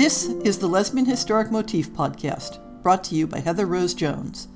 This 0.00 0.28
is 0.46 0.56
the 0.56 0.66
Lesbian 0.66 1.04
Historic 1.04 1.50
Motif 1.50 1.90
podcast, 1.90 2.58
brought 2.82 3.04
to 3.04 3.14
you 3.14 3.26
by 3.26 3.40
Heather 3.40 3.66
Rose 3.66 3.92
Jones. 3.92 4.48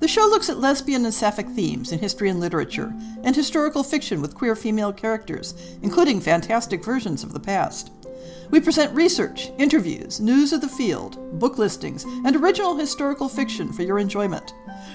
The 0.00 0.08
show 0.08 0.22
looks 0.22 0.50
at 0.50 0.58
lesbian 0.58 1.04
and 1.04 1.14
sapphic 1.14 1.46
themes 1.50 1.92
in 1.92 2.00
history 2.00 2.28
and 2.28 2.40
literature, 2.40 2.92
and 3.22 3.36
historical 3.36 3.84
fiction 3.84 4.20
with 4.20 4.34
queer 4.34 4.56
female 4.56 4.92
characters, 4.92 5.54
including 5.82 6.20
fantastic 6.20 6.84
versions 6.84 7.22
of 7.22 7.32
the 7.32 7.38
past. 7.38 7.92
We 8.50 8.58
present 8.58 8.92
research, 8.92 9.52
interviews, 9.58 10.18
news 10.18 10.52
of 10.52 10.60
the 10.60 10.68
field, 10.68 11.38
book 11.38 11.56
listings, 11.56 12.02
and 12.24 12.34
original 12.34 12.76
historical 12.76 13.28
fiction 13.28 13.72
for 13.72 13.84
your 13.84 14.00
enjoyment. 14.00 14.54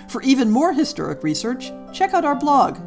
For 0.09 0.21
even 0.23 0.51
more 0.51 0.73
historic 0.73 1.23
research, 1.23 1.71
check 1.93 2.13
out 2.13 2.25
our 2.25 2.35
blog, 2.35 2.79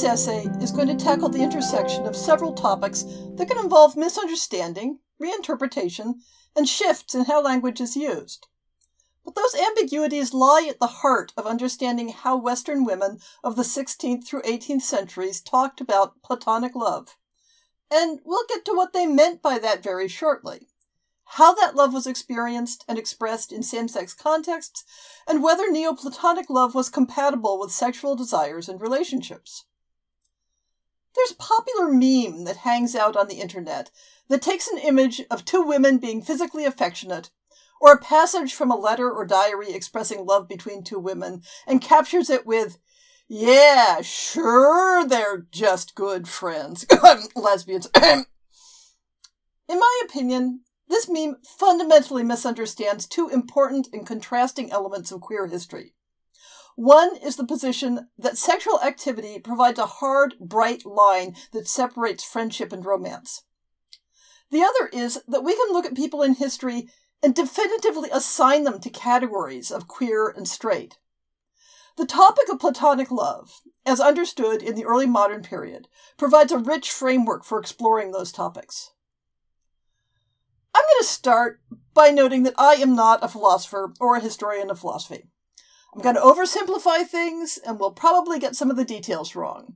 Today's 0.00 0.12
essay 0.12 0.48
is 0.62 0.72
going 0.72 0.88
to 0.88 0.96
tackle 0.96 1.28
the 1.28 1.42
intersection 1.42 2.06
of 2.06 2.16
several 2.16 2.54
topics 2.54 3.02
that 3.36 3.48
can 3.48 3.58
involve 3.58 3.98
misunderstanding, 3.98 4.98
reinterpretation, 5.22 6.14
and 6.56 6.66
shifts 6.66 7.14
in 7.14 7.26
how 7.26 7.42
language 7.42 7.82
is 7.82 7.98
used. 7.98 8.46
But 9.26 9.34
those 9.34 9.54
ambiguities 9.54 10.32
lie 10.32 10.66
at 10.70 10.80
the 10.80 10.86
heart 10.86 11.34
of 11.36 11.44
understanding 11.46 12.08
how 12.08 12.38
Western 12.38 12.86
women 12.86 13.18
of 13.44 13.56
the 13.56 13.62
16th 13.62 14.26
through 14.26 14.40
18th 14.40 14.80
centuries 14.80 15.38
talked 15.38 15.82
about 15.82 16.22
Platonic 16.22 16.74
love. 16.74 17.18
And 17.90 18.20
we'll 18.24 18.46
get 18.48 18.64
to 18.64 18.72
what 18.72 18.94
they 18.94 19.04
meant 19.04 19.42
by 19.42 19.58
that 19.58 19.82
very 19.82 20.08
shortly. 20.08 20.68
How 21.24 21.52
that 21.52 21.76
love 21.76 21.92
was 21.92 22.06
experienced 22.06 22.86
and 22.88 22.98
expressed 22.98 23.52
in 23.52 23.62
same 23.62 23.86
sex 23.86 24.14
contexts, 24.14 24.82
and 25.28 25.42
whether 25.42 25.70
Neoplatonic 25.70 26.48
love 26.48 26.74
was 26.74 26.88
compatible 26.88 27.60
with 27.60 27.70
sexual 27.70 28.16
desires 28.16 28.66
and 28.66 28.80
relationships. 28.80 29.66
There's 31.14 31.32
a 31.32 31.36
popular 31.36 31.88
meme 31.88 32.44
that 32.44 32.58
hangs 32.58 32.94
out 32.94 33.16
on 33.16 33.28
the 33.28 33.40
internet 33.40 33.90
that 34.28 34.42
takes 34.42 34.68
an 34.68 34.78
image 34.78 35.22
of 35.30 35.44
two 35.44 35.62
women 35.62 35.98
being 35.98 36.22
physically 36.22 36.64
affectionate, 36.64 37.30
or 37.80 37.92
a 37.92 37.98
passage 37.98 38.54
from 38.54 38.70
a 38.70 38.76
letter 38.76 39.10
or 39.10 39.26
diary 39.26 39.72
expressing 39.72 40.24
love 40.24 40.48
between 40.48 40.84
two 40.84 40.98
women, 40.98 41.42
and 41.66 41.80
captures 41.82 42.30
it 42.30 42.46
with, 42.46 42.78
Yeah, 43.26 44.02
sure, 44.02 45.06
they're 45.06 45.46
just 45.50 45.94
good 45.94 46.28
friends. 46.28 46.86
Lesbians. 47.34 47.88
In 48.02 48.24
my 49.78 50.00
opinion, 50.04 50.60
this 50.88 51.08
meme 51.08 51.36
fundamentally 51.44 52.24
misunderstands 52.24 53.06
two 53.06 53.28
important 53.28 53.88
and 53.92 54.06
contrasting 54.06 54.72
elements 54.72 55.12
of 55.12 55.20
queer 55.20 55.46
history. 55.46 55.94
One 56.80 57.14
is 57.16 57.36
the 57.36 57.44
position 57.44 58.08
that 58.16 58.38
sexual 58.38 58.80
activity 58.80 59.38
provides 59.38 59.78
a 59.78 59.84
hard, 59.84 60.36
bright 60.40 60.86
line 60.86 61.36
that 61.52 61.68
separates 61.68 62.24
friendship 62.24 62.72
and 62.72 62.86
romance. 62.86 63.42
The 64.50 64.62
other 64.62 64.88
is 64.90 65.20
that 65.28 65.44
we 65.44 65.54
can 65.54 65.74
look 65.74 65.84
at 65.84 65.94
people 65.94 66.22
in 66.22 66.36
history 66.36 66.88
and 67.22 67.34
definitively 67.34 68.08
assign 68.10 68.64
them 68.64 68.80
to 68.80 68.88
categories 68.88 69.70
of 69.70 69.88
queer 69.88 70.30
and 70.34 70.48
straight. 70.48 70.96
The 71.98 72.06
topic 72.06 72.48
of 72.50 72.58
Platonic 72.58 73.10
love, 73.10 73.60
as 73.84 74.00
understood 74.00 74.62
in 74.62 74.74
the 74.74 74.86
early 74.86 75.06
modern 75.06 75.42
period, 75.42 75.86
provides 76.16 76.50
a 76.50 76.56
rich 76.56 76.90
framework 76.90 77.44
for 77.44 77.60
exploring 77.60 78.12
those 78.12 78.32
topics. 78.32 78.92
I'm 80.74 80.80
going 80.80 81.00
to 81.02 81.04
start 81.04 81.60
by 81.92 82.08
noting 82.08 82.44
that 82.44 82.54
I 82.56 82.76
am 82.76 82.96
not 82.96 83.22
a 83.22 83.28
philosopher 83.28 83.92
or 84.00 84.16
a 84.16 84.20
historian 84.20 84.70
of 84.70 84.78
philosophy. 84.78 85.24
I'm 85.94 86.02
going 86.02 86.14
to 86.14 86.20
oversimplify 86.20 87.06
things, 87.06 87.58
and 87.66 87.78
we'll 87.80 87.90
probably 87.90 88.38
get 88.38 88.54
some 88.54 88.70
of 88.70 88.76
the 88.76 88.84
details 88.84 89.34
wrong. 89.34 89.74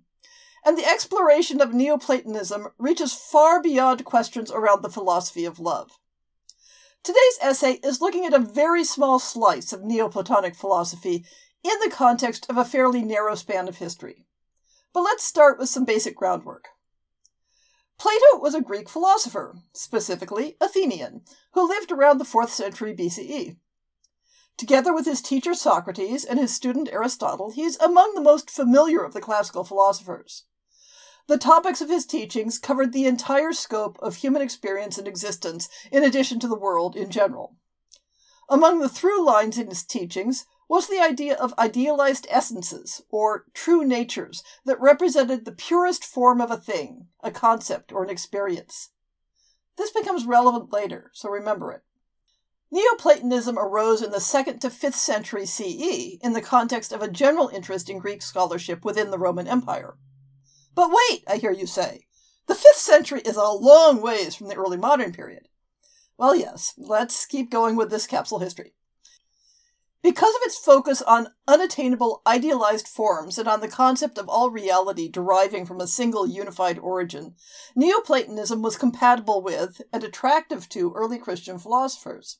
And 0.65 0.79
the 0.79 0.87
exploration 0.87 1.61
of 1.61 1.75
Neoplatonism 1.75 2.69
reaches 2.79 3.13
far 3.13 3.61
beyond 3.61 4.05
questions 4.05 4.51
around 4.51 4.83
the 4.83 4.89
philosophy 4.89 5.45
of 5.45 5.59
love. 5.59 5.99
Today's 7.03 7.39
essay 7.43 7.81
is 7.85 8.01
looking 8.01 8.25
at 8.25 8.33
a 8.33 8.39
very 8.39 8.83
small 8.85 9.19
slice 9.19 9.73
of 9.73 9.85
Neoplatonic 9.85 10.55
philosophy 10.55 11.25
in 11.63 11.79
the 11.83 11.91
context 11.91 12.47
of 12.49 12.57
a 12.57 12.65
fairly 12.65 13.03
narrow 13.03 13.35
span 13.35 13.69
of 13.69 13.77
history. 13.77 14.25
But 14.95 15.03
let's 15.03 15.25
start 15.25 15.59
with 15.59 15.69
some 15.69 15.85
basic 15.85 16.17
groundwork. 16.17 16.69
Plato 17.99 18.39
was 18.39 18.55
a 18.55 18.61
Greek 18.61 18.89
philosopher, 18.89 19.57
specifically 19.73 20.57
Athenian, 20.61 21.23
who 21.53 21.69
lived 21.69 21.93
around 21.93 22.19
the 22.19 22.25
4th 22.25 22.49
century 22.49 22.95
BCE. 22.95 23.57
Together 24.57 24.95
with 24.95 25.05
his 25.05 25.21
teacher 25.21 25.53
Socrates 25.53 26.25
and 26.25 26.39
his 26.39 26.55
student 26.55 26.89
Aristotle, 26.93 27.51
he 27.51 27.63
is 27.63 27.77
among 27.79 28.15
the 28.15 28.21
most 28.21 28.49
familiar 28.49 29.03
of 29.03 29.13
the 29.13 29.21
classical 29.21 29.65
philosophers. 29.65 30.45
The 31.27 31.39
topics 31.39 31.81
of 31.81 31.89
his 31.89 32.07
teachings 32.07 32.59
covered 32.59 32.93
the 32.93 33.07
entire 33.07 33.53
scope 33.53 33.99
of 34.01 34.17
human 34.17 34.43
experience 34.43 34.99
and 34.99 35.09
existence, 35.09 35.69
in 35.91 36.05
addition 36.05 36.39
to 36.41 36.49
the 36.49 36.59
world 36.59 36.95
in 36.95 37.11
general. 37.11 37.57
Among 38.49 38.79
the 38.79 38.89
through 38.89 39.25
lines 39.25 39.59
in 39.59 39.69
his 39.69 39.83
teachings 39.83 40.45
was 40.69 40.87
the 40.87 41.01
idea 41.01 41.35
of 41.35 41.55
idealized 41.59 42.27
essences, 42.31 43.03
or 43.11 43.47
true 43.55 43.85
natures, 43.85 44.43
that 44.65 44.81
represented 44.81 45.45
the 45.45 45.53
purest 45.53 46.05
form 46.05 46.41
of 46.41 46.51
a 46.51 46.57
thing, 46.57 47.09
a 47.23 47.31
concept, 47.31 47.93
or 47.93 48.05
an 48.05 48.11
experience. 48.11 48.91
This 49.77 49.91
becomes 49.91 50.27
relevant 50.27 50.73
later, 50.73 51.11
so 51.15 51.29
remember 51.29 51.73
it. 51.73 51.83
Neoplatonism 52.75 53.57
arose 53.57 54.03
in 54.03 54.11
the 54.11 54.17
2nd 54.17 54.59
to 54.59 54.69
5th 54.69 54.95
century 54.95 55.47
CE 55.47 56.19
in 56.21 56.33
the 56.33 56.43
context 56.43 56.93
of 56.93 57.03
a 57.03 57.09
general 57.09 57.49
interest 57.49 57.89
in 57.89 58.01
Greek 58.01 58.21
scholarship 58.21 58.85
within 58.85 59.13
the 59.13 59.19
Roman 59.19 59.47
Empire. 59.47 59.97
But 60.75 60.91
wait, 60.91 61.23
I 61.29 61.37
hear 61.37 61.53
you 61.53 61.69
say. 61.69 62.09
The 62.49 62.55
5th 62.55 62.79
century 62.79 63.21
is 63.25 63.37
a 63.37 63.45
long 63.45 64.03
ways 64.03 64.35
from 64.35 64.49
the 64.49 64.57
early 64.57 64.77
modern 64.77 65.13
period. 65.13 65.47
Well, 66.19 66.35
yes, 66.35 66.75
let's 66.77 67.27
keep 67.27 67.49
going 67.49 67.77
with 67.77 67.91
this 67.91 68.09
capsule 68.09 68.41
history. 68.41 68.75
Because 70.03 70.35
of 70.35 70.43
its 70.43 70.59
focus 70.59 71.01
on 71.01 71.29
unattainable 71.47 72.23
idealized 72.27 72.89
forms 72.89 73.39
and 73.39 73.47
on 73.47 73.61
the 73.61 73.69
concept 73.69 74.19
of 74.19 74.29
all 74.29 74.51
reality 74.51 75.09
deriving 75.09 75.65
from 75.65 75.81
a 75.81 75.87
single 75.87 76.27
unified 76.27 76.81
origin, 76.81 77.37
Neoplatonism 77.77 78.63
was 78.63 78.77
compatible 78.77 79.41
with 79.41 79.81
and 79.93 80.03
attractive 80.03 80.69
to 80.71 80.93
early 80.97 81.19
Christian 81.19 81.57
philosophers. 81.57 82.39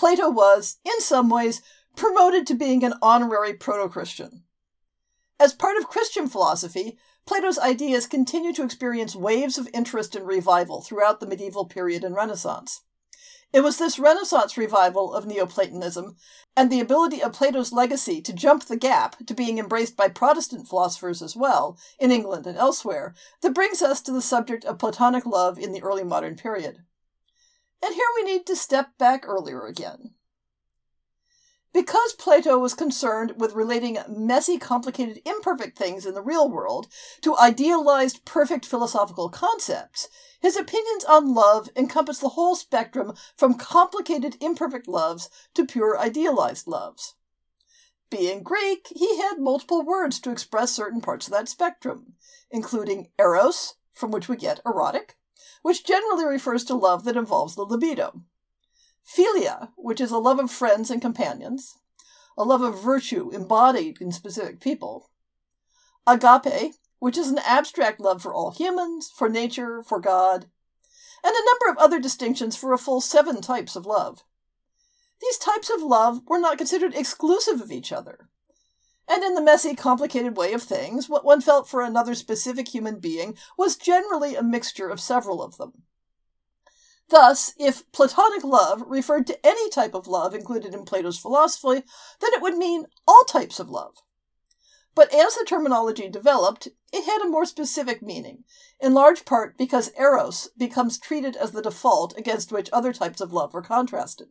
Plato 0.00 0.30
was, 0.30 0.78
in 0.82 0.98
some 1.02 1.28
ways, 1.28 1.60
promoted 1.94 2.46
to 2.46 2.54
being 2.54 2.82
an 2.82 2.94
honorary 3.02 3.52
proto 3.52 3.86
Christian. 3.86 4.44
As 5.38 5.52
part 5.52 5.76
of 5.76 5.88
Christian 5.88 6.26
philosophy, 6.26 6.96
Plato's 7.26 7.58
ideas 7.58 8.06
continue 8.06 8.54
to 8.54 8.62
experience 8.62 9.14
waves 9.14 9.58
of 9.58 9.68
interest 9.74 10.16
and 10.16 10.26
revival 10.26 10.80
throughout 10.80 11.20
the 11.20 11.26
medieval 11.26 11.66
period 11.66 12.02
and 12.02 12.14
Renaissance. 12.14 12.80
It 13.52 13.60
was 13.60 13.76
this 13.76 13.98
Renaissance 13.98 14.56
revival 14.56 15.12
of 15.12 15.26
Neoplatonism 15.26 16.16
and 16.56 16.72
the 16.72 16.80
ability 16.80 17.22
of 17.22 17.34
Plato's 17.34 17.70
legacy 17.70 18.22
to 18.22 18.32
jump 18.32 18.64
the 18.64 18.78
gap 18.78 19.16
to 19.26 19.34
being 19.34 19.58
embraced 19.58 19.98
by 19.98 20.08
Protestant 20.08 20.66
philosophers 20.66 21.20
as 21.20 21.36
well, 21.36 21.76
in 21.98 22.10
England 22.10 22.46
and 22.46 22.56
elsewhere, 22.56 23.14
that 23.42 23.52
brings 23.52 23.82
us 23.82 24.00
to 24.00 24.12
the 24.12 24.22
subject 24.22 24.64
of 24.64 24.78
Platonic 24.78 25.26
love 25.26 25.58
in 25.58 25.72
the 25.72 25.82
early 25.82 26.04
modern 26.04 26.36
period. 26.36 26.84
And 27.82 27.94
here 27.94 28.06
we 28.16 28.24
need 28.24 28.46
to 28.46 28.56
step 28.56 28.98
back 28.98 29.26
earlier 29.26 29.66
again. 29.66 30.14
Because 31.72 32.14
Plato 32.14 32.58
was 32.58 32.74
concerned 32.74 33.34
with 33.36 33.54
relating 33.54 33.96
messy, 34.08 34.58
complicated, 34.58 35.20
imperfect 35.24 35.78
things 35.78 36.04
in 36.04 36.14
the 36.14 36.22
real 36.22 36.50
world 36.50 36.88
to 37.20 37.38
idealized, 37.38 38.24
perfect 38.24 38.66
philosophical 38.66 39.28
concepts, 39.28 40.08
his 40.40 40.56
opinions 40.56 41.04
on 41.04 41.32
love 41.32 41.68
encompass 41.76 42.18
the 42.18 42.30
whole 42.30 42.56
spectrum 42.56 43.14
from 43.36 43.54
complicated, 43.54 44.36
imperfect 44.40 44.88
loves 44.88 45.30
to 45.54 45.64
pure, 45.64 45.96
idealized 45.98 46.66
loves. 46.66 47.14
Being 48.10 48.42
Greek, 48.42 48.88
he 48.90 49.18
had 49.18 49.38
multiple 49.38 49.84
words 49.84 50.18
to 50.20 50.32
express 50.32 50.72
certain 50.72 51.00
parts 51.00 51.28
of 51.28 51.32
that 51.34 51.48
spectrum, 51.48 52.14
including 52.50 53.10
eros, 53.16 53.74
from 53.92 54.10
which 54.10 54.28
we 54.28 54.36
get 54.36 54.60
erotic, 54.66 55.16
which 55.62 55.84
generally 55.84 56.24
refers 56.24 56.64
to 56.64 56.74
love 56.74 57.04
that 57.04 57.16
involves 57.16 57.54
the 57.54 57.62
libido. 57.62 58.22
Philia, 59.04 59.70
which 59.76 60.00
is 60.00 60.10
a 60.10 60.18
love 60.18 60.38
of 60.38 60.50
friends 60.50 60.90
and 60.90 61.00
companions, 61.00 61.78
a 62.36 62.44
love 62.44 62.62
of 62.62 62.82
virtue 62.82 63.30
embodied 63.30 64.00
in 64.00 64.12
specific 64.12 64.60
people. 64.60 65.10
Agape, 66.06 66.74
which 66.98 67.18
is 67.18 67.28
an 67.28 67.38
abstract 67.44 68.00
love 68.00 68.22
for 68.22 68.32
all 68.32 68.50
humans, 68.50 69.10
for 69.14 69.28
nature, 69.28 69.82
for 69.82 70.00
God, 70.00 70.46
and 71.22 71.34
a 71.34 71.44
number 71.44 71.70
of 71.70 71.78
other 71.78 72.00
distinctions 72.00 72.56
for 72.56 72.72
a 72.72 72.78
full 72.78 73.00
seven 73.00 73.40
types 73.40 73.76
of 73.76 73.86
love. 73.86 74.24
These 75.20 75.38
types 75.38 75.70
of 75.70 75.82
love 75.82 76.22
were 76.26 76.38
not 76.38 76.58
considered 76.58 76.94
exclusive 76.94 77.60
of 77.60 77.70
each 77.70 77.92
other. 77.92 78.28
And 79.10 79.24
in 79.24 79.34
the 79.34 79.42
messy, 79.42 79.74
complicated 79.74 80.36
way 80.36 80.52
of 80.52 80.62
things, 80.62 81.08
what 81.08 81.24
one 81.24 81.40
felt 81.40 81.68
for 81.68 81.82
another 81.82 82.14
specific 82.14 82.68
human 82.68 83.00
being 83.00 83.36
was 83.58 83.74
generally 83.74 84.36
a 84.36 84.42
mixture 84.42 84.88
of 84.88 85.00
several 85.00 85.42
of 85.42 85.56
them. 85.56 85.82
Thus, 87.08 87.52
if 87.58 87.90
Platonic 87.90 88.44
love 88.44 88.84
referred 88.86 89.26
to 89.26 89.44
any 89.44 89.68
type 89.68 89.94
of 89.94 90.06
love 90.06 90.32
included 90.32 90.74
in 90.74 90.84
Plato's 90.84 91.18
philosophy, 91.18 91.82
then 92.20 92.32
it 92.34 92.40
would 92.40 92.56
mean 92.56 92.86
all 93.08 93.24
types 93.24 93.58
of 93.58 93.68
love. 93.68 93.96
But 94.94 95.12
as 95.12 95.34
the 95.34 95.44
terminology 95.44 96.08
developed, 96.08 96.68
it 96.92 97.04
had 97.04 97.20
a 97.20 97.28
more 97.28 97.46
specific 97.46 98.02
meaning, 98.02 98.44
in 98.78 98.94
large 98.94 99.24
part 99.24 99.58
because 99.58 99.90
eros 99.98 100.50
becomes 100.56 101.00
treated 101.00 101.34
as 101.34 101.50
the 101.50 101.62
default 101.62 102.16
against 102.16 102.52
which 102.52 102.70
other 102.72 102.92
types 102.92 103.20
of 103.20 103.32
love 103.32 103.56
are 103.56 103.62
contrasted. 103.62 104.28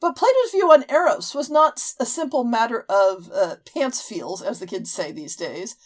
But 0.00 0.16
Plato's 0.16 0.50
view 0.50 0.70
on 0.70 0.84
eros 0.88 1.34
was 1.34 1.48
not 1.48 1.80
a 1.98 2.06
simple 2.06 2.44
matter 2.44 2.84
of 2.88 3.30
uh, 3.32 3.56
pants 3.64 4.02
feels, 4.02 4.42
as 4.42 4.58
the 4.58 4.66
kids 4.66 4.92
say 4.92 5.12
these 5.12 5.36
days, 5.36 5.76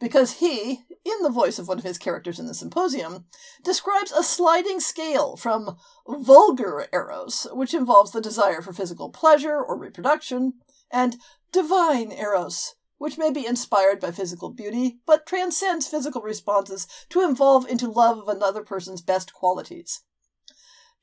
because 0.00 0.34
he, 0.34 0.84
in 1.04 1.22
the 1.22 1.30
voice 1.30 1.58
of 1.58 1.68
one 1.68 1.78
of 1.78 1.84
his 1.84 1.98
characters 1.98 2.38
in 2.38 2.46
the 2.46 2.54
symposium, 2.54 3.26
describes 3.62 4.12
a 4.12 4.22
sliding 4.22 4.80
scale 4.80 5.36
from 5.36 5.76
vulgar 6.06 6.86
eros, 6.92 7.46
which 7.52 7.74
involves 7.74 8.12
the 8.12 8.20
desire 8.20 8.62
for 8.62 8.72
physical 8.72 9.10
pleasure 9.10 9.60
or 9.60 9.76
reproduction, 9.76 10.54
and 10.90 11.16
divine 11.52 12.12
eros, 12.12 12.74
which 12.98 13.18
may 13.18 13.30
be 13.30 13.46
inspired 13.46 14.00
by 14.00 14.10
physical 14.10 14.50
beauty, 14.50 14.98
but 15.06 15.26
transcends 15.26 15.86
physical 15.86 16.22
responses 16.22 16.86
to 17.08 17.20
evolve 17.20 17.68
into 17.68 17.90
love 17.90 18.18
of 18.18 18.28
another 18.28 18.62
person's 18.62 19.02
best 19.02 19.32
qualities. 19.32 20.02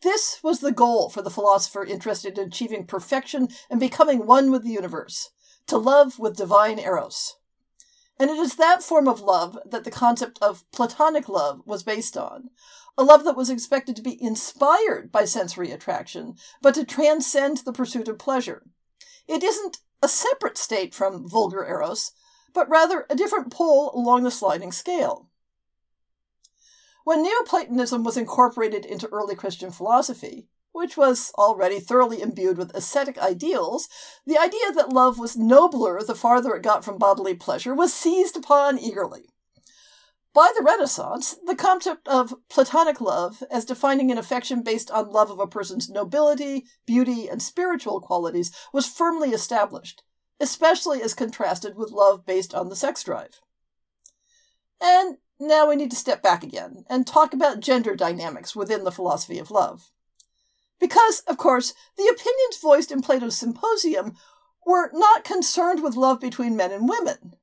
This 0.01 0.39
was 0.43 0.59
the 0.59 0.71
goal 0.71 1.09
for 1.09 1.21
the 1.21 1.29
philosopher 1.29 1.83
interested 1.83 2.37
in 2.37 2.47
achieving 2.47 2.85
perfection 2.85 3.47
and 3.69 3.79
becoming 3.79 4.25
one 4.25 4.51
with 4.51 4.63
the 4.63 4.71
universe 4.71 5.31
to 5.67 5.77
love 5.77 6.19
with 6.19 6.37
divine 6.37 6.79
eros. 6.79 7.37
And 8.19 8.29
it 8.29 8.37
is 8.37 8.55
that 8.55 8.83
form 8.83 9.07
of 9.07 9.19
love 9.19 9.57
that 9.65 9.83
the 9.83 9.91
concept 9.91 10.39
of 10.41 10.63
Platonic 10.71 11.27
love 11.27 11.61
was 11.65 11.83
based 11.83 12.15
on. 12.15 12.49
A 12.97 13.03
love 13.03 13.25
that 13.25 13.35
was 13.35 13.49
expected 13.49 13.95
to 13.97 14.01
be 14.01 14.21
inspired 14.23 15.11
by 15.11 15.25
sensory 15.25 15.71
attraction, 15.71 16.35
but 16.61 16.75
to 16.75 16.85
transcend 16.85 17.57
the 17.57 17.73
pursuit 17.73 18.07
of 18.07 18.17
pleasure. 18.17 18.63
It 19.27 19.43
isn't 19.43 19.79
a 20.01 20.07
separate 20.07 20.57
state 20.57 20.93
from 20.93 21.27
vulgar 21.27 21.65
eros, 21.65 22.11
but 22.53 22.69
rather 22.69 23.05
a 23.09 23.15
different 23.15 23.51
pole 23.51 23.91
along 23.93 24.23
the 24.23 24.31
sliding 24.31 24.71
scale. 24.71 25.29
When 27.05 27.21
Neoplatonism 27.21 28.03
was 28.03 28.17
incorporated 28.17 28.83
into 28.83 29.07
early 29.09 29.35
Christian 29.35 29.69
philosophy, 29.69 30.47
which 30.71 30.97
was 30.97 31.31
already 31.37 31.79
thoroughly 31.79 32.19
imbued 32.19 32.57
with 32.57 32.75
ascetic 32.75 33.19
ideals, 33.19 33.87
the 34.25 34.39
idea 34.39 34.71
that 34.73 34.89
love 34.89 35.19
was 35.19 35.37
nobler 35.37 36.01
the 36.01 36.15
farther 36.15 36.55
it 36.55 36.63
got 36.63 36.83
from 36.83 36.97
bodily 36.97 37.35
pleasure 37.35 37.75
was 37.75 37.93
seized 37.93 38.35
upon 38.35 38.79
eagerly. 38.79 39.29
By 40.33 40.51
the 40.57 40.63
Renaissance, 40.63 41.35
the 41.45 41.55
concept 41.55 42.07
of 42.07 42.33
Platonic 42.49 42.99
love, 42.99 43.43
as 43.51 43.65
defining 43.65 44.11
an 44.11 44.17
affection 44.17 44.63
based 44.63 44.89
on 44.89 45.11
love 45.11 45.29
of 45.29 45.39
a 45.39 45.45
person's 45.45 45.87
nobility, 45.87 46.65
beauty, 46.87 47.29
and 47.29 47.39
spiritual 47.39 48.01
qualities, 48.01 48.51
was 48.73 48.87
firmly 48.87 49.29
established, 49.29 50.01
especially 50.39 51.03
as 51.03 51.13
contrasted 51.13 51.77
with 51.77 51.91
love 51.91 52.25
based 52.25 52.55
on 52.55 52.69
the 52.69 52.75
sex 52.75 53.03
drive. 53.03 53.41
And 54.81 55.17
now 55.39 55.67
we 55.67 55.75
need 55.75 55.91
to 55.91 55.97
step 55.97 56.21
back 56.21 56.43
again 56.43 56.85
and 56.89 57.05
talk 57.05 57.33
about 57.33 57.59
gender 57.59 57.95
dynamics 57.95 58.55
within 58.55 58.83
the 58.83 58.91
philosophy 58.91 59.39
of 59.39 59.51
love. 59.51 59.91
Because, 60.79 61.19
of 61.27 61.37
course, 61.37 61.73
the 61.97 62.07
opinions 62.07 62.57
voiced 62.61 62.91
in 62.91 63.01
Plato's 63.01 63.37
Symposium 63.37 64.15
were 64.65 64.89
not 64.93 65.23
concerned 65.23 65.83
with 65.83 65.95
love 65.95 66.19
between 66.19 66.55
men 66.55 66.71
and 66.71 66.89
women. 66.89 67.35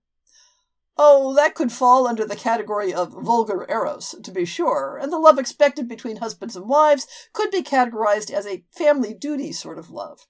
Oh, 0.99 1.35
that 1.35 1.55
could 1.55 1.73
fall 1.73 2.07
under 2.07 2.27
the 2.27 2.37
category 2.37 2.93
of 2.93 3.13
vulgar 3.13 3.67
eros, 3.69 4.15
to 4.23 4.31
be 4.31 4.45
sure, 4.45 4.99
and 5.01 5.11
the 5.11 5.19
love 5.19 5.39
expected 5.39 5.89
between 5.89 6.17
husbands 6.17 6.55
and 6.55 6.69
wives 6.69 7.07
could 7.33 7.51
be 7.51 7.63
categorized 7.63 8.31
as 8.31 8.47
a 8.47 8.65
family 8.71 9.15
duty 9.15 9.53
sort 9.53 9.79
of 9.79 9.91
love. 9.91 10.27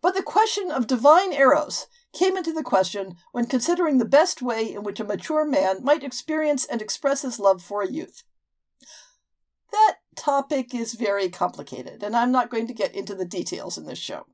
But 0.00 0.14
the 0.14 0.22
question 0.22 0.70
of 0.70 0.86
divine 0.86 1.32
eros 1.32 1.88
came 2.12 2.36
into 2.36 2.52
the 2.52 2.62
question 2.62 3.16
when 3.32 3.46
considering 3.46 3.98
the 3.98 4.04
best 4.04 4.42
way 4.42 4.72
in 4.72 4.82
which 4.82 5.00
a 5.00 5.04
mature 5.04 5.44
man 5.44 5.84
might 5.84 6.02
experience 6.02 6.64
and 6.64 6.80
express 6.80 7.22
his 7.22 7.38
love 7.38 7.62
for 7.62 7.82
a 7.82 7.90
youth. 7.90 8.24
That 9.70 9.96
topic 10.16 10.74
is 10.74 10.94
very 10.94 11.28
complicated, 11.28 12.02
and 12.02 12.16
I'm 12.16 12.32
not 12.32 12.50
going 12.50 12.66
to 12.66 12.74
get 12.74 12.94
into 12.94 13.14
the 13.14 13.26
details 13.26 13.76
in 13.76 13.84
this 13.84 13.98
show. 13.98 14.24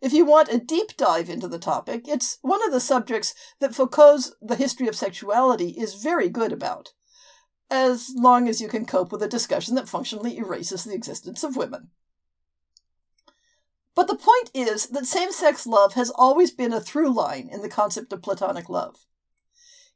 If 0.00 0.12
you 0.12 0.24
want 0.24 0.52
a 0.52 0.58
deep 0.58 0.96
dive 0.96 1.30
into 1.30 1.48
the 1.48 1.58
topic, 1.58 2.06
it's 2.06 2.38
one 2.42 2.64
of 2.64 2.72
the 2.72 2.80
subjects 2.80 3.34
that 3.60 3.74
Foucault's 3.74 4.34
The 4.42 4.56
History 4.56 4.88
of 4.88 4.96
Sexuality 4.96 5.70
is 5.70 5.94
very 5.94 6.28
good 6.28 6.52
about, 6.52 6.92
as 7.70 8.10
long 8.14 8.48
as 8.48 8.60
you 8.60 8.68
can 8.68 8.84
cope 8.84 9.12
with 9.12 9.22
a 9.22 9.28
discussion 9.28 9.74
that 9.76 9.88
functionally 9.88 10.36
erases 10.36 10.84
the 10.84 10.94
existence 10.94 11.42
of 11.42 11.56
women. 11.56 11.90
But 13.94 14.08
the 14.08 14.16
point 14.16 14.50
is 14.52 14.88
that 14.88 15.06
same 15.06 15.30
sex 15.30 15.66
love 15.66 15.94
has 15.94 16.10
always 16.10 16.50
been 16.50 16.72
a 16.72 16.80
through 16.80 17.12
line 17.12 17.48
in 17.50 17.62
the 17.62 17.68
concept 17.68 18.12
of 18.12 18.22
Platonic 18.22 18.68
love. 18.68 19.06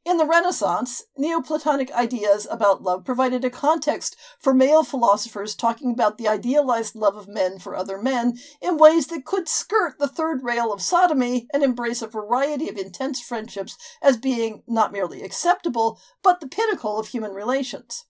In 0.05 0.15
the 0.15 0.25
Renaissance, 0.25 1.03
Neoplatonic 1.17 1.91
ideas 1.91 2.47
about 2.49 2.81
love 2.81 3.03
provided 3.03 3.43
a 3.43 3.49
context 3.49 4.15
for 4.39 4.53
male 4.53 4.83
philosophers 4.83 5.53
talking 5.53 5.91
about 5.91 6.17
the 6.17 6.27
idealized 6.27 6.95
love 6.95 7.17
of 7.17 7.27
men 7.27 7.59
for 7.59 7.75
other 7.75 8.01
men 8.01 8.39
in 8.61 8.77
ways 8.77 9.07
that 9.07 9.25
could 9.25 9.49
skirt 9.49 9.99
the 9.99 10.07
third 10.07 10.41
rail 10.41 10.71
of 10.71 10.81
sodomy 10.81 11.47
and 11.53 11.63
embrace 11.63 12.01
a 12.01 12.07
variety 12.07 12.69
of 12.69 12.77
intense 12.77 13.21
friendships 13.21 13.77
as 14.01 14.15
being 14.15 14.63
not 14.65 14.93
merely 14.93 15.21
acceptable, 15.21 15.99
but 16.23 16.39
the 16.39 16.47
pinnacle 16.47 16.97
of 16.97 17.09
human 17.09 17.33
relations. 17.33 18.05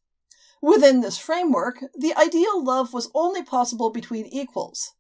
Within 0.62 1.02
this 1.02 1.18
framework, 1.18 1.84
the 1.98 2.16
ideal 2.16 2.64
love 2.64 2.94
was 2.94 3.10
only 3.16 3.44
possible 3.44 3.90
between 3.90 4.28
equals. 4.28 4.94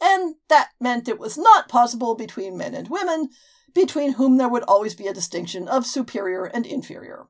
And 0.00 0.36
that 0.48 0.70
meant 0.80 1.08
it 1.08 1.18
was 1.18 1.38
not 1.38 1.68
possible 1.68 2.14
between 2.14 2.56
men 2.56 2.74
and 2.74 2.88
women, 2.88 3.30
between 3.74 4.12
whom 4.12 4.36
there 4.36 4.48
would 4.48 4.62
always 4.64 4.94
be 4.94 5.06
a 5.06 5.14
distinction 5.14 5.68
of 5.68 5.86
superior 5.86 6.44
and 6.44 6.66
inferior. 6.66 7.26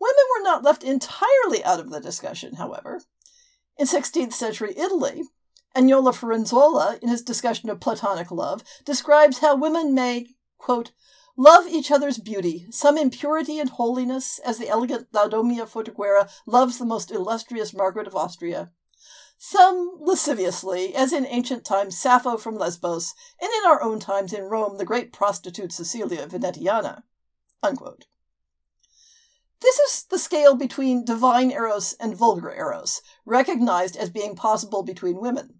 Women 0.00 0.24
were 0.36 0.42
not 0.42 0.64
left 0.64 0.82
entirely 0.82 1.64
out 1.64 1.78
of 1.78 1.90
the 1.90 2.00
discussion, 2.00 2.56
however. 2.56 3.00
In 3.76 3.86
16th 3.86 4.32
century 4.32 4.74
Italy, 4.76 5.22
Agnolo 5.76 6.12
Firenzuola, 6.12 6.98
in 7.00 7.08
his 7.08 7.22
discussion 7.22 7.70
of 7.70 7.80
Platonic 7.80 8.30
love, 8.30 8.62
describes 8.84 9.38
how 9.38 9.56
women 9.56 9.94
may, 9.94 10.26
quote, 10.58 10.92
love 11.36 11.66
each 11.66 11.90
other's 11.90 12.18
beauty, 12.18 12.66
some 12.70 12.98
in 12.98 13.10
purity 13.10 13.58
and 13.58 13.70
holiness, 13.70 14.38
as 14.40 14.58
the 14.58 14.68
elegant 14.68 15.10
Laudomia 15.12 15.66
Forteguerri 15.66 16.28
loves 16.46 16.78
the 16.78 16.84
most 16.84 17.10
illustrious 17.10 17.72
Margaret 17.72 18.06
of 18.06 18.16
Austria, 18.16 18.70
some 19.44 19.98
lasciviously, 19.98 20.94
as 20.94 21.12
in 21.12 21.26
ancient 21.26 21.64
times 21.64 21.98
Sappho 21.98 22.36
from 22.36 22.56
Lesbos, 22.56 23.12
and 23.40 23.50
in 23.52 23.68
our 23.68 23.82
own 23.82 23.98
times 23.98 24.32
in 24.32 24.44
Rome 24.44 24.78
the 24.78 24.84
great 24.84 25.12
prostitute 25.12 25.72
Cecilia 25.72 26.28
Venetiana. 26.28 27.02
Unquote. 27.60 28.06
This 29.60 29.80
is 29.80 30.04
the 30.04 30.18
scale 30.20 30.54
between 30.54 31.04
divine 31.04 31.50
eros 31.50 31.94
and 31.94 32.14
vulgar 32.14 32.54
eros, 32.54 33.02
recognized 33.26 33.96
as 33.96 34.10
being 34.10 34.36
possible 34.36 34.84
between 34.84 35.20
women. 35.20 35.58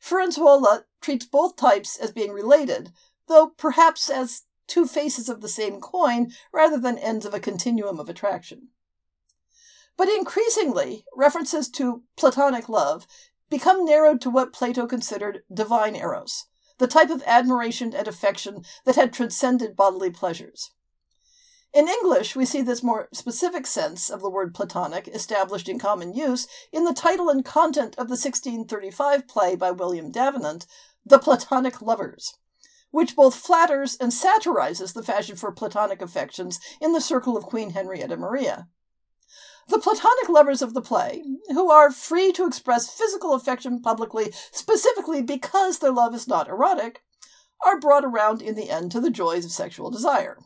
Firenzuola 0.00 0.84
treats 1.00 1.26
both 1.26 1.56
types 1.56 1.96
as 1.96 2.12
being 2.12 2.30
related, 2.30 2.92
though 3.26 3.48
perhaps 3.48 4.08
as 4.08 4.42
two 4.68 4.86
faces 4.86 5.28
of 5.28 5.40
the 5.40 5.48
same 5.48 5.80
coin 5.80 6.30
rather 6.52 6.78
than 6.78 6.98
ends 6.98 7.26
of 7.26 7.34
a 7.34 7.40
continuum 7.40 7.98
of 7.98 8.08
attraction. 8.08 8.68
But 9.96 10.08
increasingly, 10.08 11.04
references 11.14 11.68
to 11.70 12.02
Platonic 12.16 12.68
love 12.68 13.06
become 13.48 13.84
narrowed 13.84 14.20
to 14.22 14.30
what 14.30 14.52
Plato 14.52 14.86
considered 14.86 15.44
divine 15.52 15.94
eros, 15.94 16.46
the 16.78 16.88
type 16.88 17.10
of 17.10 17.22
admiration 17.26 17.94
and 17.94 18.08
affection 18.08 18.64
that 18.84 18.96
had 18.96 19.12
transcended 19.12 19.76
bodily 19.76 20.10
pleasures. 20.10 20.72
In 21.72 21.88
English, 21.88 22.36
we 22.36 22.44
see 22.44 22.62
this 22.62 22.84
more 22.84 23.08
specific 23.12 23.66
sense 23.66 24.08
of 24.08 24.20
the 24.20 24.30
word 24.30 24.54
Platonic 24.54 25.08
established 25.08 25.68
in 25.68 25.78
common 25.78 26.14
use 26.14 26.46
in 26.72 26.84
the 26.84 26.94
title 26.94 27.28
and 27.28 27.44
content 27.44 27.94
of 27.98 28.06
the 28.06 28.12
1635 28.12 29.26
play 29.26 29.56
by 29.56 29.72
William 29.72 30.12
Davenant, 30.12 30.66
The 31.04 31.18
Platonic 31.18 31.82
Lovers, 31.82 32.34
which 32.92 33.16
both 33.16 33.34
flatters 33.34 33.96
and 33.96 34.12
satirizes 34.12 34.92
the 34.92 35.02
fashion 35.02 35.34
for 35.34 35.50
Platonic 35.50 36.00
affections 36.00 36.60
in 36.80 36.92
the 36.92 37.00
circle 37.00 37.36
of 37.36 37.44
Queen 37.44 37.70
Henrietta 37.70 38.16
Maria. 38.16 38.68
The 39.68 39.78
platonic 39.78 40.28
lovers 40.28 40.62
of 40.62 40.74
the 40.74 40.82
play, 40.82 41.22
who 41.48 41.70
are 41.70 41.90
free 41.90 42.32
to 42.32 42.46
express 42.46 42.92
physical 42.92 43.32
affection 43.32 43.80
publicly 43.80 44.32
specifically 44.52 45.22
because 45.22 45.78
their 45.78 45.92
love 45.92 46.14
is 46.14 46.28
not 46.28 46.48
erotic, 46.48 47.02
are 47.64 47.80
brought 47.80 48.04
around 48.04 48.42
in 48.42 48.54
the 48.54 48.70
end 48.70 48.92
to 48.92 49.00
the 49.00 49.10
joys 49.10 49.44
of 49.44 49.50
sexual 49.50 49.90
desire. 49.90 50.38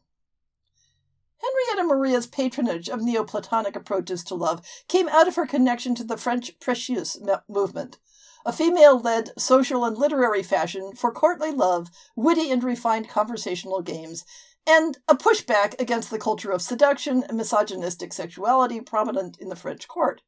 Henrietta 1.40 1.86
Maria's 1.86 2.26
patronage 2.26 2.88
of 2.88 3.00
Neoplatonic 3.00 3.76
approaches 3.76 4.24
to 4.24 4.34
love 4.34 4.66
came 4.88 5.08
out 5.08 5.28
of 5.28 5.36
her 5.36 5.46
connection 5.46 5.94
to 5.94 6.04
the 6.04 6.16
French 6.16 6.58
Précieuse 6.58 7.16
movement, 7.48 7.98
a 8.44 8.52
female 8.52 8.98
led 8.98 9.30
social 9.38 9.84
and 9.84 9.98
literary 9.98 10.42
fashion 10.42 10.92
for 10.94 11.12
courtly 11.12 11.50
love, 11.50 11.90
witty 12.16 12.50
and 12.50 12.64
refined 12.64 13.08
conversational 13.08 13.82
games, 13.82 14.24
and 14.68 14.98
a 15.08 15.16
pushback 15.16 15.80
against 15.80 16.10
the 16.10 16.18
culture 16.18 16.50
of 16.52 16.60
seduction 16.60 17.24
and 17.24 17.38
misogynistic 17.38 18.12
sexuality 18.12 18.82
prominent 18.82 19.38
in 19.40 19.48
the 19.48 19.56
French 19.56 19.88
court. 19.88 20.20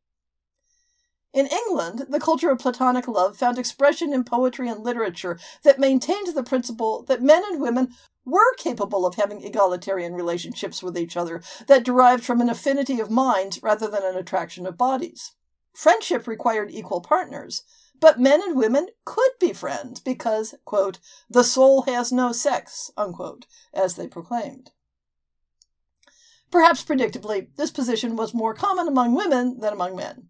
In 1.33 1.47
England, 1.47 2.07
the 2.09 2.19
culture 2.19 2.51
of 2.51 2.59
Platonic 2.59 3.07
love 3.07 3.37
found 3.37 3.59
expression 3.59 4.13
in 4.13 4.25
poetry 4.25 4.69
and 4.69 4.83
literature 4.83 5.39
that 5.63 5.79
maintained 5.79 6.35
the 6.35 6.43
principle 6.43 7.05
that 7.05 7.23
men 7.23 7.45
and 7.51 7.61
women 7.61 7.95
were 8.25 8.55
capable 8.57 9.07
of 9.07 9.15
having 9.15 9.45
egalitarian 9.45 10.15
relationships 10.15 10.83
with 10.83 10.99
each 10.99 11.17
other 11.17 11.43
that 11.69 11.85
derived 11.85 12.25
from 12.25 12.41
an 12.41 12.49
affinity 12.49 12.99
of 12.99 13.11
minds 13.11 13.63
rather 13.63 13.89
than 13.89 14.03
an 14.03 14.17
attraction 14.17 14.67
of 14.67 14.77
bodies. 14.77 15.33
Friendship 15.73 16.27
required 16.27 16.71
equal 16.71 17.01
partners, 17.01 17.63
but 18.01 18.19
men 18.19 18.41
and 18.43 18.57
women 18.57 18.89
could 19.05 19.33
be 19.39 19.53
friends 19.53 20.01
because, 20.01 20.55
quote, 20.65 20.99
the 21.29 21.45
soul 21.45 21.83
has 21.83 22.11
no 22.11 22.33
sex, 22.33 22.91
unquote, 22.97 23.47
as 23.73 23.95
they 23.95 24.09
proclaimed. 24.09 24.71
Perhaps 26.51 26.83
predictably, 26.83 27.49
this 27.57 27.71
position 27.71 28.17
was 28.17 28.35
more 28.35 28.55
common 28.55 28.89
among 28.89 29.15
women 29.15 29.61
than 29.61 29.73
among 29.73 29.95
men. 29.95 30.29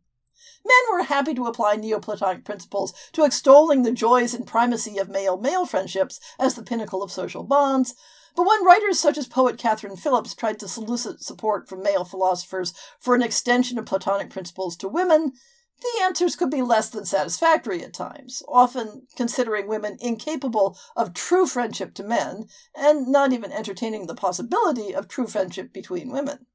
Men 0.64 0.92
were 0.92 1.04
happy 1.04 1.32
to 1.34 1.46
apply 1.46 1.76
Neoplatonic 1.76 2.44
principles 2.44 2.92
to 3.12 3.24
extolling 3.24 3.82
the 3.82 3.92
joys 3.92 4.34
and 4.34 4.46
primacy 4.46 4.98
of 4.98 5.08
male 5.08 5.38
male 5.38 5.64
friendships 5.64 6.20
as 6.38 6.54
the 6.54 6.62
pinnacle 6.62 7.02
of 7.02 7.10
social 7.10 7.42
bonds, 7.42 7.94
but 8.36 8.46
when 8.46 8.64
writers 8.64 9.00
such 9.00 9.16
as 9.18 9.26
poet 9.26 9.58
Katherine 9.58 9.96
Philips 9.96 10.34
tried 10.34 10.58
to 10.60 10.68
solicit 10.68 11.22
support 11.22 11.68
from 11.68 11.82
male 11.82 12.04
philosophers 12.04 12.74
for 12.98 13.14
an 13.14 13.22
extension 13.22 13.78
of 13.78 13.86
Platonic 13.86 14.30
principles 14.30 14.76
to 14.76 14.88
women, 14.88 15.32
the 15.80 16.02
answers 16.02 16.36
could 16.36 16.50
be 16.50 16.62
less 16.62 16.90
than 16.90 17.04
satisfactory 17.04 17.82
at 17.82 17.92
times, 17.92 18.42
often 18.48 19.06
considering 19.16 19.66
women 19.66 19.96
incapable 20.00 20.78
of 20.96 21.14
true 21.14 21.46
friendship 21.46 21.94
to 21.94 22.02
men, 22.02 22.46
and 22.74 23.08
not 23.08 23.32
even 23.32 23.52
entertaining 23.52 24.06
the 24.06 24.14
possibility 24.14 24.94
of 24.94 25.08
true 25.08 25.26
friendship 25.26 25.72
between 25.72 26.12
women. 26.12 26.46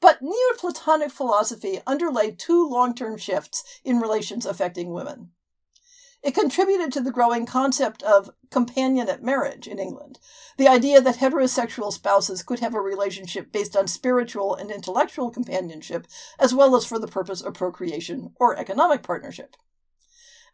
But 0.00 0.20
Neoplatonic 0.20 1.10
philosophy 1.10 1.80
underlay 1.86 2.30
two 2.30 2.68
long 2.68 2.94
term 2.94 3.16
shifts 3.16 3.80
in 3.84 3.98
relations 3.98 4.46
affecting 4.46 4.92
women. 4.92 5.30
It 6.22 6.34
contributed 6.34 6.92
to 6.92 7.00
the 7.00 7.12
growing 7.12 7.46
concept 7.46 8.02
of 8.02 8.30
companionate 8.50 9.22
marriage 9.22 9.68
in 9.68 9.78
England, 9.78 10.18
the 10.56 10.68
idea 10.68 11.00
that 11.00 11.16
heterosexual 11.16 11.92
spouses 11.92 12.42
could 12.42 12.60
have 12.60 12.74
a 12.74 12.80
relationship 12.80 13.52
based 13.52 13.76
on 13.76 13.86
spiritual 13.86 14.54
and 14.54 14.70
intellectual 14.70 15.30
companionship, 15.30 16.06
as 16.38 16.54
well 16.54 16.74
as 16.74 16.84
for 16.84 16.98
the 16.98 17.06
purpose 17.06 17.42
of 17.42 17.54
procreation 17.54 18.34
or 18.40 18.56
economic 18.56 19.02
partnership 19.02 19.56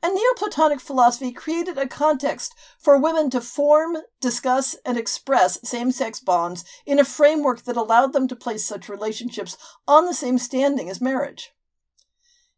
and 0.03 0.17
Neoplatonic 0.17 0.81
philosophy 0.81 1.31
created 1.31 1.79
a 1.79 1.87
context 1.87 2.55
for 2.79 2.99
women 2.99 3.31
to 3.31 3.41
form, 3.41 3.99
discuss, 4.21 4.75
and 4.85 4.99
express 4.99 5.59
same 5.63 5.93
sex 5.93 6.19
bonds 6.19 6.65
in 6.85 6.99
a 6.99 7.05
framework 7.05 7.63
that 7.63 7.77
allowed 7.77 8.13
them 8.13 8.27
to 8.27 8.37
place 8.37 8.67
such 8.67 8.89
relationships 8.89 9.57
on 9.87 10.07
the 10.07 10.15
same 10.15 10.39
standing 10.39 10.91
as 10.91 11.01
marriage. 11.01 11.53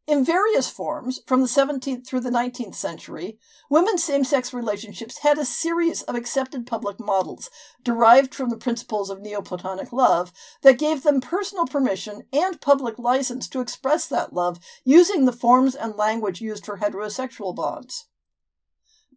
In 0.07 0.23
various 0.23 0.69
forms, 0.69 1.21
from 1.27 1.41
the 1.41 1.47
17th 1.47 2.07
through 2.07 2.21
the 2.21 2.31
19th 2.31 2.75
century, 2.75 3.39
women's 3.71 4.05
same 4.05 4.23
sex 4.23 4.53
relationships 4.53 5.19
had 5.19 5.39
a 5.39 5.47
series 5.47 6.03
of 6.03 6.15
accepted 6.15 6.67
public 6.67 7.01
models 7.01 7.49
derived 7.83 8.35
from 8.35 8.51
the 8.51 8.59
principles 8.59 9.09
of 9.09 9.23
Neoplatonic 9.23 9.95
love 9.95 10.31
that 10.61 10.79
gave 10.79 11.05
them 11.05 11.23
personal 11.23 11.65
permission 11.65 12.25
and 12.35 12.61
public 12.61 12.99
license 12.99 13.49
to 13.49 13.61
express 13.61 14.07
that 14.09 14.35
love 14.35 14.59
using 14.85 15.25
the 15.25 15.33
forms 15.33 15.75
and 15.75 15.97
language 15.97 16.43
used 16.43 16.67
for 16.67 16.79
heterosexual 16.79 17.57
bonds. 17.57 18.07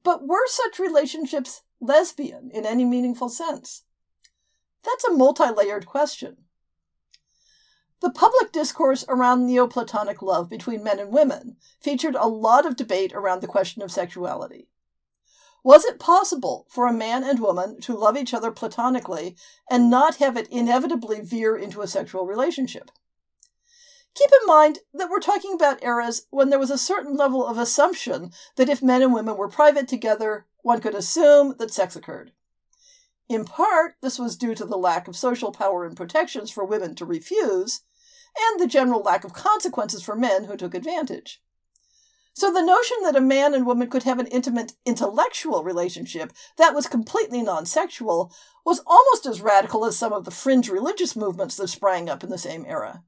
But 0.03 0.25
were 0.25 0.47
such 0.47 0.79
relationships 0.79 1.63
lesbian 1.81 2.49
in 2.53 2.65
any 2.65 2.85
meaningful 2.85 3.27
sense? 3.27 3.83
That's 4.85 5.03
a 5.03 5.11
multi 5.11 5.49
layered 5.49 5.85
question. 5.85 6.46
The 7.99 8.11
public 8.11 8.51
discourse 8.51 9.03
around 9.09 9.47
Neoplatonic 9.47 10.21
love 10.21 10.49
between 10.49 10.83
men 10.83 10.99
and 10.99 11.11
women 11.11 11.57
featured 11.79 12.15
a 12.15 12.27
lot 12.27 12.65
of 12.65 12.75
debate 12.75 13.11
around 13.13 13.41
the 13.41 13.47
question 13.47 13.81
of 13.81 13.91
sexuality. 13.91 14.67
Was 15.63 15.83
it 15.83 15.99
possible 15.99 16.67
for 16.69 16.87
a 16.87 16.93
man 16.93 17.23
and 17.23 17.39
woman 17.39 17.81
to 17.81 17.97
love 17.97 18.15
each 18.15 18.33
other 18.33 18.51
platonically 18.51 19.35
and 19.69 19.89
not 19.89 20.17
have 20.17 20.37
it 20.37 20.47
inevitably 20.49 21.21
veer 21.21 21.57
into 21.57 21.81
a 21.81 21.87
sexual 21.87 22.25
relationship? 22.25 22.91
Keep 24.13 24.29
in 24.41 24.47
mind 24.47 24.79
that 24.93 25.09
we're 25.09 25.19
talking 25.19 25.53
about 25.53 25.83
eras 25.83 26.27
when 26.29 26.49
there 26.49 26.59
was 26.59 26.71
a 26.71 26.77
certain 26.77 27.15
level 27.15 27.45
of 27.45 27.57
assumption 27.57 28.31
that 28.55 28.69
if 28.69 28.81
men 28.81 29.01
and 29.01 29.13
women 29.13 29.37
were 29.37 29.49
private 29.49 29.87
together, 29.87 30.45
one 30.61 30.79
could 30.79 30.95
assume 30.95 31.55
that 31.59 31.71
sex 31.71 31.95
occurred. 31.95 32.31
In 33.29 33.43
part, 33.43 33.95
this 34.01 34.17
was 34.17 34.37
due 34.37 34.55
to 34.55 34.65
the 34.65 34.77
lack 34.77 35.07
of 35.07 35.15
social 35.17 35.51
power 35.51 35.85
and 35.85 35.97
protections 35.97 36.49
for 36.49 36.63
women 36.63 36.95
to 36.95 37.05
refuse, 37.05 37.81
and 38.37 38.59
the 38.59 38.67
general 38.67 39.01
lack 39.01 39.23
of 39.23 39.33
consequences 39.33 40.01
for 40.01 40.15
men 40.15 40.45
who 40.45 40.55
took 40.55 40.73
advantage. 40.73 41.41
So 42.33 42.53
the 42.53 42.61
notion 42.61 42.97
that 43.01 43.15
a 43.15 43.21
man 43.21 43.55
and 43.55 43.65
woman 43.65 43.89
could 43.89 44.03
have 44.03 44.19
an 44.19 44.27
intimate 44.27 44.73
intellectual 44.85 45.63
relationship 45.63 46.31
that 46.57 46.75
was 46.75 46.87
completely 46.87 47.41
non 47.41 47.65
sexual 47.65 48.31
was 48.63 48.81
almost 48.85 49.25
as 49.25 49.41
radical 49.41 49.83
as 49.85 49.97
some 49.97 50.13
of 50.13 50.23
the 50.23 50.29
fringe 50.29 50.69
religious 50.69 51.15
movements 51.15 51.55
that 51.57 51.67
sprang 51.69 52.07
up 52.07 52.23
in 52.23 52.29
the 52.29 52.37
same 52.37 52.63
era. 52.67 53.03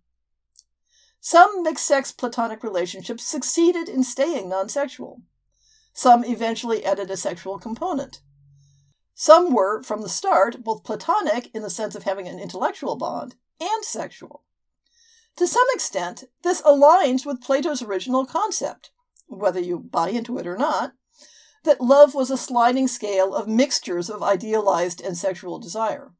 Some 1.21 1.61
mixed 1.61 1.85
sex 1.85 2.11
platonic 2.11 2.63
relationships 2.63 3.23
succeeded 3.23 3.87
in 3.87 4.03
staying 4.03 4.49
non 4.49 4.67
sexual. 4.67 5.21
Some 5.93 6.25
eventually 6.25 6.83
added 6.83 7.11
a 7.11 7.17
sexual 7.17 7.59
component. 7.59 8.21
Some 9.21 9.53
were, 9.53 9.83
from 9.83 10.01
the 10.01 10.07
start, 10.07 10.63
both 10.63 10.85
platonic 10.85 11.53
in 11.53 11.61
the 11.61 11.69
sense 11.69 11.93
of 11.93 12.03
having 12.03 12.29
an 12.29 12.39
intellectual 12.39 12.95
bond 12.95 13.35
and 13.59 13.83
sexual. 13.83 14.45
To 15.35 15.45
some 15.45 15.65
extent, 15.73 16.23
this 16.41 16.61
aligns 16.61 17.25
with 17.25 17.41
Plato's 17.41 17.81
original 17.81 18.25
concept, 18.25 18.91
whether 19.27 19.59
you 19.59 19.77
buy 19.77 20.07
into 20.07 20.37
it 20.37 20.47
or 20.47 20.55
not, 20.55 20.93
that 21.65 21.81
love 21.81 22.15
was 22.15 22.31
a 22.31 22.37
sliding 22.37 22.87
scale 22.87 23.35
of 23.35 23.45
mixtures 23.45 24.09
of 24.09 24.23
idealized 24.23 25.01
and 25.01 25.17
sexual 25.17 25.59
desire. 25.59 26.13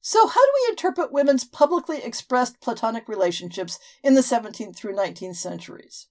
So, 0.00 0.26
how 0.26 0.44
do 0.44 0.52
we 0.52 0.70
interpret 0.72 1.12
women's 1.12 1.44
publicly 1.44 2.02
expressed 2.02 2.60
Platonic 2.60 3.08
relationships 3.08 3.78
in 4.02 4.14
the 4.14 4.20
17th 4.20 4.74
through 4.74 4.96
19th 4.96 5.36
centuries? 5.36 6.08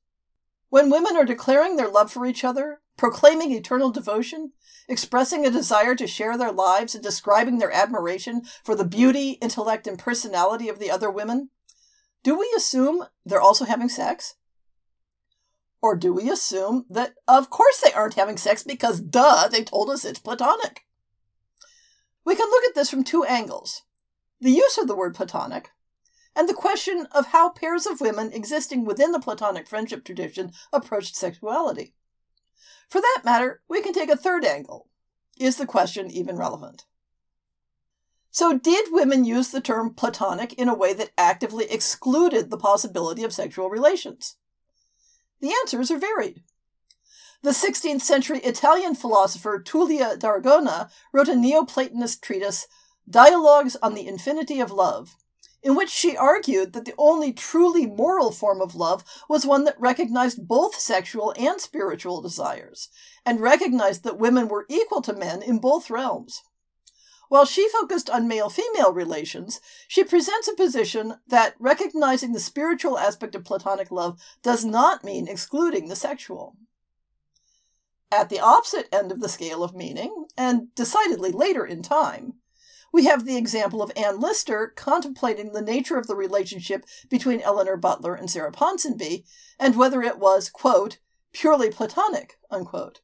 When 0.70 0.90
women 0.90 1.18
are 1.18 1.26
declaring 1.26 1.76
their 1.76 1.90
love 1.90 2.10
for 2.10 2.26
each 2.26 2.46
other, 2.46 2.80
proclaiming 2.98 3.52
eternal 3.52 3.92
devotion, 3.92 4.52
expressing 4.88 5.46
a 5.46 5.52
desire 5.52 5.96
to 5.96 6.08
share 6.08 6.38
their 6.38 6.52
lives 6.52 6.96
and 6.96 7.04
describing 7.04 7.60
their 7.60 7.72
admiration 7.72 8.44
for 8.64 8.76
the 8.76 8.86
beauty, 8.86 9.32
intellect, 9.42 9.88
and 9.88 10.00
personality 10.00 10.70
of 10.70 10.80
the 10.80 10.92
other 10.92 11.10
women, 11.10 11.50
do 12.24 12.38
we 12.38 12.52
assume 12.58 13.06
they're 13.26 13.42
also 13.42 13.66
having 13.66 13.90
sex? 13.90 14.36
Or 15.82 15.96
do 15.96 16.14
we 16.14 16.32
assume 16.32 16.86
that, 16.90 17.14
of 17.28 17.50
course, 17.52 17.80
they 17.80 17.94
aren't 17.94 18.16
having 18.16 18.38
sex 18.38 18.64
because, 18.64 19.00
duh, 19.00 19.48
they 19.48 19.64
told 19.64 19.90
us 19.90 20.04
it's 20.04 20.20
platonic? 20.20 20.86
We 22.26 22.36
can 22.36 22.50
look 22.50 22.64
at 22.64 22.74
this 22.74 22.90
from 22.90 23.04
two 23.04 23.24
angles 23.24 23.84
the 24.42 24.52
use 24.52 24.78
of 24.78 24.88
the 24.88 24.96
word 24.96 25.16
platonic, 25.16 25.70
and 26.36 26.50
the 26.50 26.54
question 26.54 27.08
of 27.12 27.28
how 27.28 27.50
pairs 27.50 27.86
of 27.86 28.02
women 28.02 28.34
existing 28.34 28.84
within 28.86 29.12
the 29.12 29.20
platonic 29.20 29.68
friendship 29.68 30.04
tradition 30.04 30.52
approached 30.74 31.16
sexuality. 31.16 31.94
For 32.90 33.02
that 33.02 33.22
matter, 33.24 33.62
we 33.68 33.82
can 33.82 33.94
take 33.94 34.10
a 34.10 34.18
third 34.18 34.46
angle. 34.46 34.88
Is 35.38 35.58
the 35.58 35.66
question 35.66 36.10
even 36.10 36.38
relevant? 36.38 36.86
So, 38.32 38.58
did 38.58 38.88
women 38.92 39.24
use 39.24 39.50
the 39.50 39.62
term 39.62 39.94
platonic 39.94 40.54
in 40.54 40.68
a 40.68 40.76
way 40.76 40.94
that 40.94 41.12
actively 41.18 41.66
excluded 41.72 42.50
the 42.50 42.58
possibility 42.58 43.24
of 43.24 43.34
sexual 43.34 43.70
relations? 43.70 44.36
The 45.40 45.54
answers 45.62 45.90
are 45.90 45.98
varied. 45.98 46.44
The 47.44 47.52
16th 47.52 48.02
century 48.02 48.40
Italian 48.40 48.96
philosopher 48.96 49.62
Tullia 49.64 50.18
d'Aragona 50.18 50.90
wrote 51.14 51.28
a 51.28 51.34
Neoplatonist 51.34 52.22
treatise, 52.22 52.68
Dialogues 53.10 53.78
on 53.84 53.94
the 53.94 54.08
Infinity 54.08 54.60
of 54.60 54.72
Love, 54.72 55.16
in 55.64 55.76
which 55.76 55.90
she 55.90 56.16
argued 56.16 56.74
that 56.74 56.86
the 56.86 56.94
only 56.98 57.34
truly 57.34 57.86
moral 57.86 58.32
form 58.32 58.62
of 58.62 58.76
love 58.76 59.04
was 59.28 59.46
one 59.46 59.64
that 59.64 59.80
recognized 59.80 60.48
both 60.48 60.80
sexual 60.80 61.34
and 61.38 61.60
spiritual 61.60 62.22
desires, 62.22 62.90
and 63.26 63.40
recognized 63.40 64.04
that 64.04 64.20
women 64.20 64.48
were 64.48 64.66
equal 64.70 65.02
to 65.02 65.14
men 65.14 65.42
in 65.42 65.58
both 65.58 65.90
realms. 65.90 66.44
While 67.28 67.46
she 67.46 67.68
focused 67.70 68.10
on 68.10 68.28
male 68.28 68.50
female 68.50 68.94
relations, 68.94 69.60
she 69.88 70.04
presents 70.04 70.48
a 70.48 70.56
position 70.56 71.16
that 71.28 71.56
recognizing 71.60 72.34
the 72.34 72.40
spiritual 72.40 73.00
aspect 73.00 73.34
of 73.34 73.44
Platonic 73.44 73.90
love 73.92 74.20
does 74.44 74.64
not 74.64 75.04
mean 75.04 75.28
excluding 75.28 75.88
the 75.88 75.96
sexual. 75.96 76.56
At 78.12 78.30
the 78.30 78.40
opposite 78.40 78.88
end 78.92 79.12
of 79.12 79.22
the 79.22 79.30
scale 79.30 79.64
of 79.64 79.74
meaning, 79.74 80.26
and 80.38 80.74
decidedly 80.76 81.32
later 81.32 81.66
in 81.66 81.82
time, 81.82 82.36
we 82.96 83.04
have 83.04 83.26
the 83.26 83.36
example 83.36 83.82
of 83.82 83.92
Anne 83.98 84.22
Lister 84.22 84.72
contemplating 84.74 85.52
the 85.52 85.62
nature 85.62 85.98
of 85.98 86.08
the 86.08 86.16
relationship 86.16 86.86
between 87.10 87.42
Eleanor 87.42 87.76
Butler 87.76 88.16
and 88.16 88.32
Sarah 88.32 88.54
Ponsonby, 88.54 89.26
and 89.60 89.76
whether 89.76 90.02
it 90.02 90.18
was, 90.18 90.50
quote, 90.50 91.00
purely 91.34 91.70
platonic, 91.70 92.40
unquote. 92.50 93.02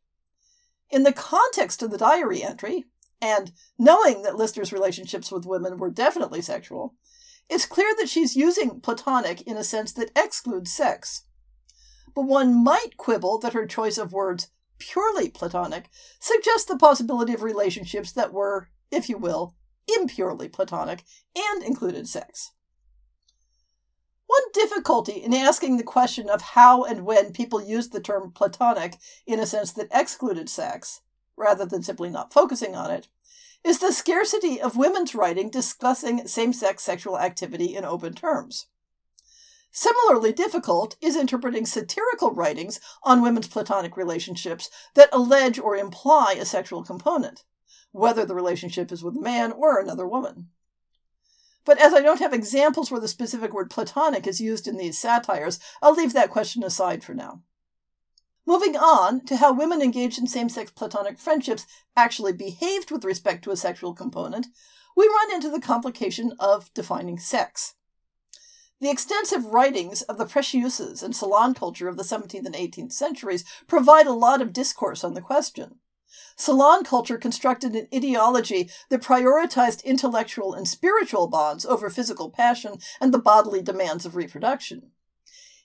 In 0.89 1.03
the 1.03 1.11
context 1.11 1.83
of 1.83 1.91
the 1.91 1.97
diary 1.97 2.41
entry, 2.41 2.85
and 3.21 3.51
knowing 3.77 4.21
that 4.21 4.37
Lister's 4.37 4.71
relationships 4.71 5.29
with 5.29 5.45
women 5.45 5.75
were 5.75 5.91
definitely 5.91 6.41
sexual, 6.41 6.95
it's 7.49 7.65
clear 7.65 7.93
that 7.99 8.07
she's 8.07 8.37
using 8.37 8.79
platonic 8.79 9.41
in 9.41 9.57
a 9.57 9.63
sense 9.63 9.91
that 9.91 10.11
excludes 10.15 10.71
sex. 10.71 11.25
But 12.15 12.21
one 12.21 12.63
might 12.63 12.95
quibble 12.95 13.39
that 13.39 13.51
her 13.51 13.65
choice 13.65 13.97
of 13.97 14.13
words, 14.13 14.51
purely 14.77 15.29
platonic, 15.29 15.89
suggests 16.17 16.63
the 16.63 16.77
possibility 16.77 17.33
of 17.33 17.43
relationships 17.43 18.13
that 18.13 18.31
were, 18.31 18.69
if 18.89 19.09
you 19.09 19.17
will, 19.17 19.57
impurely 19.97 20.47
platonic 20.47 21.03
and 21.35 21.63
included 21.63 22.07
sex. 22.07 22.51
One 24.27 24.43
difficulty 24.53 25.13
in 25.13 25.33
asking 25.33 25.75
the 25.75 25.83
question 25.83 26.29
of 26.29 26.41
how 26.41 26.83
and 26.83 27.05
when 27.05 27.33
people 27.33 27.61
used 27.61 27.91
the 27.91 27.99
term 27.99 28.31
platonic 28.31 28.97
in 29.27 29.39
a 29.39 29.45
sense 29.45 29.73
that 29.73 29.89
excluded 29.91 30.47
sex, 30.47 31.01
rather 31.35 31.65
than 31.65 31.83
simply 31.83 32.09
not 32.09 32.31
focusing 32.31 32.73
on 32.73 32.91
it, 32.91 33.09
is 33.63 33.79
the 33.79 33.91
scarcity 33.91 34.59
of 34.61 34.77
women's 34.77 35.13
writing 35.13 35.49
discussing 35.49 36.27
same 36.27 36.53
sex 36.53 36.81
sexual 36.83 37.19
activity 37.19 37.75
in 37.75 37.83
open 37.83 38.13
terms. 38.13 38.67
Similarly 39.71 40.33
difficult 40.33 40.95
is 41.01 41.15
interpreting 41.15 41.65
satirical 41.65 42.31
writings 42.31 42.79
on 43.03 43.21
women's 43.21 43.47
platonic 43.47 43.95
relationships 43.95 44.69
that 44.95 45.09
allege 45.13 45.59
or 45.59 45.75
imply 45.77 46.37
a 46.39 46.45
sexual 46.45 46.83
component, 46.83 47.43
whether 47.91 48.25
the 48.25 48.35
relationship 48.35 48.91
is 48.91 49.03
with 49.03 49.17
a 49.17 49.21
man 49.21 49.51
or 49.51 49.79
another 49.79 50.07
woman. 50.07 50.49
But 51.63 51.79
as 51.79 51.93
I 51.93 52.01
don't 52.01 52.19
have 52.19 52.33
examples 52.33 52.89
where 52.89 53.01
the 53.01 53.07
specific 53.07 53.53
word 53.53 53.69
platonic 53.69 54.25
is 54.25 54.41
used 54.41 54.67
in 54.67 54.77
these 54.77 54.97
satires, 54.97 55.59
I'll 55.81 55.93
leave 55.93 56.13
that 56.13 56.31
question 56.31 56.63
aside 56.63 57.03
for 57.03 57.13
now. 57.13 57.43
Moving 58.45 58.75
on 58.75 59.23
to 59.25 59.37
how 59.37 59.53
women 59.53 59.81
engaged 59.81 60.17
in 60.17 60.27
same 60.27 60.49
sex 60.49 60.71
platonic 60.71 61.19
friendships 61.19 61.67
actually 61.95 62.33
behaved 62.33 62.89
with 62.89 63.05
respect 63.05 63.43
to 63.43 63.51
a 63.51 63.55
sexual 63.55 63.93
component, 63.93 64.47
we 64.95 65.07
run 65.07 65.33
into 65.33 65.49
the 65.49 65.61
complication 65.61 66.33
of 66.39 66.73
defining 66.73 67.19
sex. 67.19 67.75
The 68.81 68.89
extensive 68.89 69.45
writings 69.45 70.01
of 70.01 70.17
the 70.17 70.25
precieuses 70.25 71.03
and 71.03 71.15
salon 71.15 71.53
culture 71.53 71.87
of 71.87 71.97
the 71.97 72.03
17th 72.03 72.45
and 72.45 72.55
18th 72.55 72.91
centuries 72.91 73.45
provide 73.67 74.07
a 74.07 74.13
lot 74.13 74.41
of 74.41 74.53
discourse 74.53 75.03
on 75.03 75.13
the 75.13 75.21
question. 75.21 75.75
Salon 76.35 76.83
culture 76.83 77.17
constructed 77.17 77.75
an 77.75 77.87
ideology 77.93 78.69
that 78.89 79.01
prioritized 79.01 79.83
intellectual 79.83 80.53
and 80.53 80.67
spiritual 80.67 81.27
bonds 81.27 81.65
over 81.65 81.89
physical 81.89 82.29
passion 82.29 82.77
and 82.99 83.13
the 83.13 83.19
bodily 83.19 83.61
demands 83.61 84.05
of 84.05 84.15
reproduction. 84.15 84.91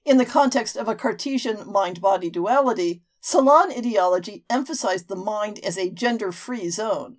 In 0.04 0.18
the 0.18 0.26
context 0.26 0.76
of 0.76 0.88
a 0.88 0.94
Cartesian 0.94 1.70
mind 1.70 2.00
body 2.00 2.30
duality, 2.30 3.02
Salon 3.20 3.72
ideology 3.72 4.44
emphasized 4.48 5.08
the 5.08 5.16
mind 5.16 5.58
as 5.64 5.76
a 5.76 5.90
gender 5.90 6.30
free 6.30 6.70
zone. 6.70 7.16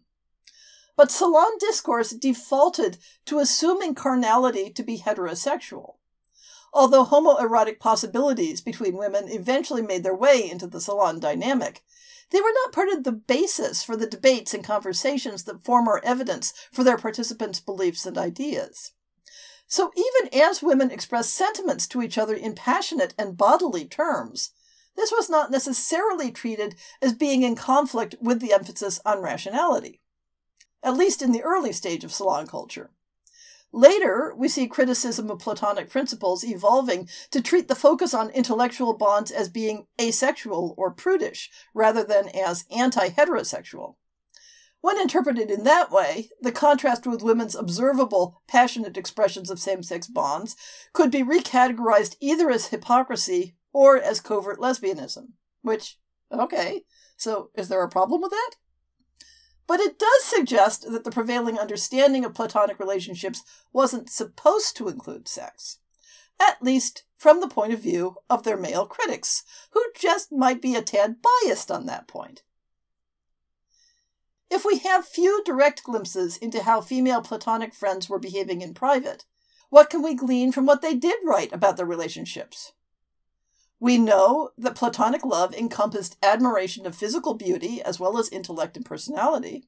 But 0.96 1.12
Salon 1.12 1.57
discourse 1.60 2.12
defaulted 2.12 2.98
to 3.25 3.39
assuming 3.39 3.93
carnality 3.93 4.69
to 4.72 4.84
be 4.84 5.00
heterosexual. 5.00 5.96
Although 6.74 7.05
homoerotic 7.05 7.79
possibilities 7.79 8.62
between 8.62 8.98
women 8.98 9.27
eventually 9.27 9.81
made 9.81 10.03
their 10.03 10.15
way 10.15 10.50
into 10.50 10.67
the 10.67 10.79
Salon 10.79 11.19
dynamic, 11.19 11.84
they 12.31 12.41
were 12.41 12.53
not 12.53 12.74
part 12.74 12.89
of 12.89 13.03
the 13.03 13.12
basis 13.12 13.84
for 13.84 13.96
the 13.96 14.07
debates 14.07 14.53
and 14.53 14.63
conversations 14.63 15.43
that 15.43 15.63
form 15.63 15.88
our 15.88 16.01
evidence 16.03 16.53
for 16.72 16.84
their 16.84 16.98
participants' 16.98 17.60
beliefs 17.60 18.05
and 18.05 18.17
ideas. 18.17 18.91
So 19.67 19.91
even 19.96 20.41
as 20.41 20.63
women 20.63 20.91
expressed 20.91 21.34
sentiments 21.34 21.88
to 21.88 22.01
each 22.01 22.17
other 22.17 22.34
in 22.34 22.55
passionate 22.55 23.13
and 23.17 23.38
bodily 23.38 23.86
terms, 23.86 24.51
this 24.96 25.12
was 25.12 25.29
not 25.29 25.51
necessarily 25.51 26.31
treated 26.31 26.75
as 27.01 27.13
being 27.13 27.43
in 27.43 27.55
conflict 27.55 28.15
with 28.19 28.39
the 28.39 28.53
emphasis 28.53 29.00
on 29.05 29.22
rationality, 29.22 30.01
at 30.81 30.98
least 30.98 31.22
in 31.22 31.31
the 31.31 31.43
early 31.43 31.72
stage 31.72 32.03
of 32.03 32.12
salon 32.12 32.48
culture. 32.48 32.91
Later, 33.74 34.33
we 34.38 34.47
see 34.47 34.67
criticism 34.67 35.29
of 35.29 35.39
Platonic 35.39 35.89
principles 35.89 36.43
evolving 36.43 37.09
to 37.31 37.41
treat 37.41 37.67
the 37.67 37.75
focus 37.75 38.13
on 38.13 38.29
intellectual 38.29 38.93
bonds 38.93 39.29
as 39.29 39.50
being 39.50 39.88
asexual 39.99 40.73
or 40.77 40.91
prudish, 40.91 41.49
rather 41.73 42.03
than 42.03 42.30
as 42.30 42.65
anti 42.71 43.10
heterosexual. 43.10 43.95
When 44.80 44.99
interpreted 44.99 45.51
in 45.51 45.63
that 45.63 45.91
way, 45.91 46.30
the 46.39 46.51
contrast 46.51 47.06
with 47.06 47.23
women's 47.23 47.56
observable, 47.56 48.41
passionate 48.47 48.95
expressions 48.95 49.49
of 49.49 49.60
same 49.60 49.84
sex 49.84 50.08
bonds 50.08 50.56
could 50.93 51.12
be 51.12 51.23
recategorized 51.23 52.15
either 52.21 52.49
as 52.49 52.67
hypocrisy 52.67 53.56
or 53.73 53.97
as 53.97 54.21
covert 54.21 54.60
lesbianism. 54.60 55.32
Which, 55.62 55.97
okay, 56.32 56.84
so 57.17 57.49
is 57.56 57.67
there 57.67 57.84
a 57.84 57.89
problem 57.89 58.21
with 58.21 58.32
that? 58.32 58.51
But 59.67 59.82
it 59.82 59.99
does 59.99 60.23
suggest 60.23 60.89
that 60.89 61.03
the 61.03 61.12
prevailing 61.12 61.60
understanding 61.60 62.23
of 62.23 62.34
Platonic 62.34 62.80
relationships 62.80 63.43
wasn't 63.73 64.10
supposed 64.10 64.77
to 64.77 64.88
include 64.88 65.27
sex, 65.27 65.80
at 66.39 66.63
least 66.63 67.03
from 67.17 67.41
the 67.41 67.49
point 67.49 67.73
of 67.73 67.82
view 67.82 68.15
of 68.30 68.43
their 68.43 68.58
male 68.58 68.86
critics, 68.86 69.43
who 69.71 69.84
just 69.93 70.32
might 70.32 70.62
be 70.62 70.75
a 70.75 70.82
tad 70.82 71.17
biased 71.21 71.69
on 71.69 71.86
that 71.86 72.08
point. 72.08 72.43
If 74.49 74.63
we 74.63 74.77
have 74.80 75.06
few 75.06 75.43
direct 75.43 75.84
glimpses 75.84 76.38
into 76.38 76.63
how 76.63 76.80
female 76.80 77.21
Platonic 77.21 77.73
friends 77.73 78.08
were 78.08 78.19
behaving 78.19 78.62
in 78.62 78.73
private, 78.73 79.25
what 79.69 79.89
can 79.89 80.01
we 80.01 80.15
glean 80.15 80.53
from 80.53 80.65
what 80.65 80.82
they 80.82 80.95
did 80.95 81.17
write 81.25 81.51
about 81.51 81.75
their 81.75 81.86
relationships? 81.86 82.71
We 83.79 83.97
know 83.97 84.49
that 84.57 84.75
Platonic 84.75 85.23
love 85.23 85.53
encompassed 85.53 86.17
admiration 86.23 86.85
of 86.85 86.95
physical 86.95 87.35
beauty 87.35 87.81
as 87.81 87.99
well 87.99 88.17
as 88.17 88.29
intellect 88.29 88.75
and 88.75 88.85
personality. 88.85 89.67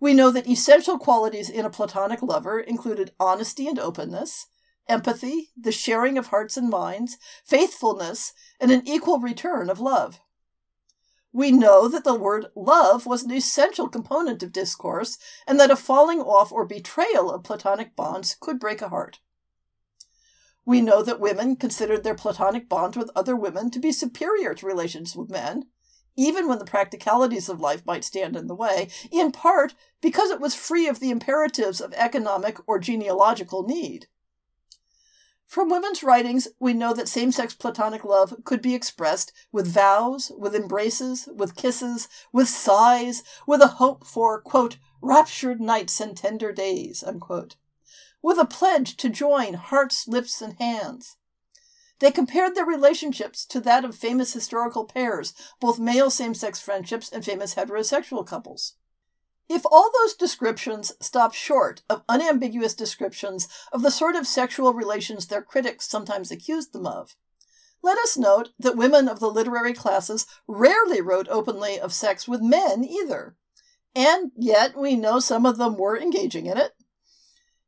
We 0.00 0.14
know 0.14 0.30
that 0.30 0.48
essential 0.48 0.98
qualities 0.98 1.50
in 1.50 1.64
a 1.64 1.70
Platonic 1.70 2.22
lover 2.22 2.60
included 2.60 3.12
honesty 3.18 3.66
and 3.66 3.78
openness, 3.78 4.46
empathy, 4.88 5.50
the 5.56 5.72
sharing 5.72 6.18
of 6.18 6.28
hearts 6.28 6.56
and 6.56 6.68
minds, 6.68 7.18
faithfulness, 7.44 8.32
and 8.60 8.70
an 8.70 8.82
equal 8.86 9.20
return 9.20 9.70
of 9.70 9.80
love. 9.80 10.20
We 11.32 11.50
know 11.50 11.88
that 11.88 12.04
the 12.04 12.14
word 12.14 12.46
love 12.54 13.06
was 13.06 13.22
an 13.22 13.32
essential 13.32 13.88
component 13.88 14.42
of 14.42 14.52
discourse, 14.52 15.18
and 15.46 15.58
that 15.58 15.70
a 15.70 15.76
falling 15.76 16.20
off 16.20 16.52
or 16.52 16.66
betrayal 16.66 17.30
of 17.30 17.42
Platonic 17.42 17.96
bonds 17.96 18.36
could 18.38 18.60
break 18.60 18.82
a 18.82 18.90
heart. 18.90 19.20
We 20.64 20.80
know 20.80 21.02
that 21.02 21.20
women 21.20 21.56
considered 21.56 22.04
their 22.04 22.14
platonic 22.14 22.68
bonds 22.68 22.96
with 22.96 23.10
other 23.16 23.34
women 23.34 23.70
to 23.72 23.80
be 23.80 23.92
superior 23.92 24.54
to 24.54 24.66
relations 24.66 25.16
with 25.16 25.30
men, 25.30 25.64
even 26.16 26.46
when 26.46 26.58
the 26.58 26.64
practicalities 26.64 27.48
of 27.48 27.60
life 27.60 27.84
might 27.84 28.04
stand 28.04 28.36
in 28.36 28.46
the 28.46 28.54
way, 28.54 28.88
in 29.10 29.32
part 29.32 29.74
because 30.00 30.30
it 30.30 30.40
was 30.40 30.54
free 30.54 30.86
of 30.86 31.00
the 31.00 31.10
imperatives 31.10 31.80
of 31.80 31.92
economic 31.94 32.58
or 32.68 32.78
genealogical 32.78 33.64
need. 33.64 34.06
From 35.46 35.68
women's 35.68 36.02
writings, 36.02 36.48
we 36.58 36.72
know 36.72 36.94
that 36.94 37.08
same 37.08 37.30
sex 37.30 37.54
platonic 37.54 38.04
love 38.04 38.34
could 38.44 38.62
be 38.62 38.74
expressed 38.74 39.32
with 39.50 39.66
vows, 39.66 40.32
with 40.38 40.54
embraces, 40.54 41.28
with 41.34 41.56
kisses, 41.56 42.08
with 42.32 42.48
sighs, 42.48 43.22
with 43.46 43.60
a 43.60 43.66
hope 43.66 44.06
for, 44.06 44.40
quote, 44.40 44.78
raptured 45.02 45.60
nights 45.60 46.00
and 46.00 46.16
tender 46.16 46.52
days, 46.52 47.02
unquote 47.02 47.56
with 48.22 48.38
a 48.38 48.44
pledge 48.44 48.96
to 48.98 49.08
join 49.08 49.54
hearts, 49.54 50.06
lips, 50.06 50.40
and 50.40 50.54
hands. 50.54 51.16
They 51.98 52.10
compared 52.10 52.54
their 52.54 52.64
relationships 52.66 53.44
to 53.46 53.60
that 53.60 53.84
of 53.84 53.94
famous 53.94 54.32
historical 54.32 54.84
pairs, 54.84 55.34
both 55.60 55.78
male 55.78 56.10
same 56.10 56.34
sex 56.34 56.60
friendships 56.60 57.08
and 57.08 57.24
famous 57.24 57.54
heterosexual 57.54 58.26
couples. 58.26 58.74
If 59.48 59.62
all 59.70 59.90
those 59.92 60.14
descriptions 60.14 60.92
stop 61.00 61.34
short 61.34 61.82
of 61.90 62.02
unambiguous 62.08 62.74
descriptions 62.74 63.48
of 63.72 63.82
the 63.82 63.90
sort 63.90 64.16
of 64.16 64.26
sexual 64.26 64.72
relations 64.72 65.26
their 65.26 65.42
critics 65.42 65.88
sometimes 65.88 66.30
accused 66.30 66.72
them 66.72 66.86
of, 66.86 67.16
let 67.82 67.98
us 67.98 68.16
note 68.16 68.50
that 68.58 68.76
women 68.76 69.08
of 69.08 69.20
the 69.20 69.30
literary 69.30 69.74
classes 69.74 70.26
rarely 70.46 71.00
wrote 71.00 71.28
openly 71.28 71.78
of 71.78 71.92
sex 71.92 72.28
with 72.28 72.40
men 72.40 72.84
either. 72.84 73.36
And 73.94 74.30
yet 74.36 74.76
we 74.76 74.96
know 74.96 75.20
some 75.20 75.44
of 75.44 75.58
them 75.58 75.76
were 75.76 75.98
engaging 75.98 76.46
in 76.46 76.56
it. 76.56 76.72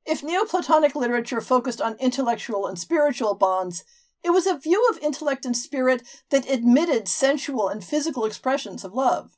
If 0.06 0.22
Neoplatonic 0.22 0.94
literature 0.94 1.40
focused 1.40 1.80
on 1.80 1.96
intellectual 1.98 2.66
and 2.66 2.78
spiritual 2.78 3.34
bonds, 3.34 3.84
it 4.22 4.30
was 4.30 4.46
a 4.46 4.58
view 4.58 4.86
of 4.90 4.98
intellect 4.98 5.44
and 5.44 5.56
spirit 5.56 6.02
that 6.30 6.48
admitted 6.48 7.08
sensual 7.08 7.68
and 7.68 7.84
physical 7.84 8.24
expressions 8.24 8.84
of 8.84 8.94
love. 8.94 9.36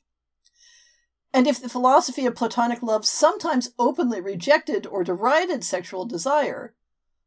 And 1.32 1.46
if 1.46 1.60
the 1.60 1.68
philosophy 1.68 2.24
of 2.24 2.34
Platonic 2.34 2.82
love 2.82 3.04
sometimes 3.04 3.72
openly 3.78 4.20
rejected 4.20 4.86
or 4.86 5.04
derided 5.04 5.64
sexual 5.64 6.04
desire, 6.04 6.74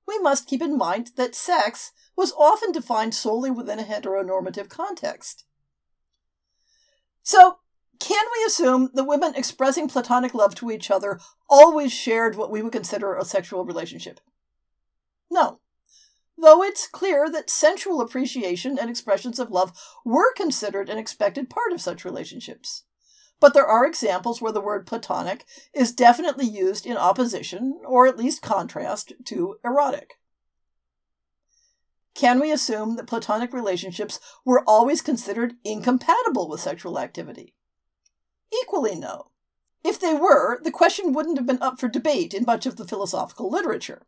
we 0.07 0.17
must 0.19 0.47
keep 0.47 0.61
in 0.61 0.77
mind 0.77 1.11
that 1.15 1.35
sex 1.35 1.91
was 2.15 2.33
often 2.37 2.71
defined 2.71 3.13
solely 3.13 3.51
within 3.51 3.79
a 3.79 3.83
heteronormative 3.83 4.67
context. 4.67 5.45
So, 7.21 7.59
can 7.99 8.25
we 8.37 8.45
assume 8.45 8.89
the 8.93 9.03
women 9.03 9.35
expressing 9.35 9.87
platonic 9.87 10.33
love 10.33 10.55
to 10.55 10.71
each 10.71 10.89
other 10.89 11.19
always 11.49 11.91
shared 11.91 12.35
what 12.35 12.49
we 12.49 12.61
would 12.61 12.71
consider 12.71 13.15
a 13.15 13.25
sexual 13.25 13.65
relationship? 13.65 14.19
No. 15.29 15.59
Though 16.37 16.63
it's 16.63 16.87
clear 16.87 17.29
that 17.29 17.49
sensual 17.49 17.99
appreciation 17.99 18.79
and 18.79 18.89
expressions 18.89 19.39
of 19.39 19.51
love 19.51 19.77
were 20.05 20.33
considered 20.33 20.89
an 20.89 20.97
expected 20.97 21.49
part 21.49 21.73
of 21.73 21.81
such 21.81 22.05
relationships. 22.05 22.83
but 23.39 23.53
there 23.53 23.65
are 23.65 23.85
examples 23.85 24.41
where 24.41 24.51
the 24.51 24.61
word 24.61 24.85
platonic 24.85 25.45
is 25.73 25.93
definitely 25.93 26.45
used 26.45 26.85
in 26.85 26.97
opposition, 26.97 27.79
or 27.85 28.05
at 28.05 28.17
least 28.17 28.41
contrast, 28.41 29.13
to 29.25 29.55
erotic. 29.63 30.15
Can 32.13 32.39
we 32.39 32.51
assume 32.51 32.97
that 32.97 33.07
platonic 33.07 33.53
relationships 33.53 34.19
were 34.43 34.63
always 34.67 35.01
considered 35.01 35.53
incompatible 35.63 36.49
with 36.49 36.59
sexual 36.59 36.99
activity? 36.99 37.55
Equally 38.53 38.95
no. 38.95 39.31
If 39.83 39.99
they 39.99 40.13
were, 40.13 40.59
the 40.61 40.71
question 40.71 41.13
wouldn't 41.13 41.37
have 41.37 41.47
been 41.47 41.61
up 41.61 41.79
for 41.79 41.87
debate 41.87 42.33
in 42.33 42.43
much 42.45 42.65
of 42.65 42.75
the 42.75 42.87
philosophical 42.87 43.49
literature. 43.49 44.05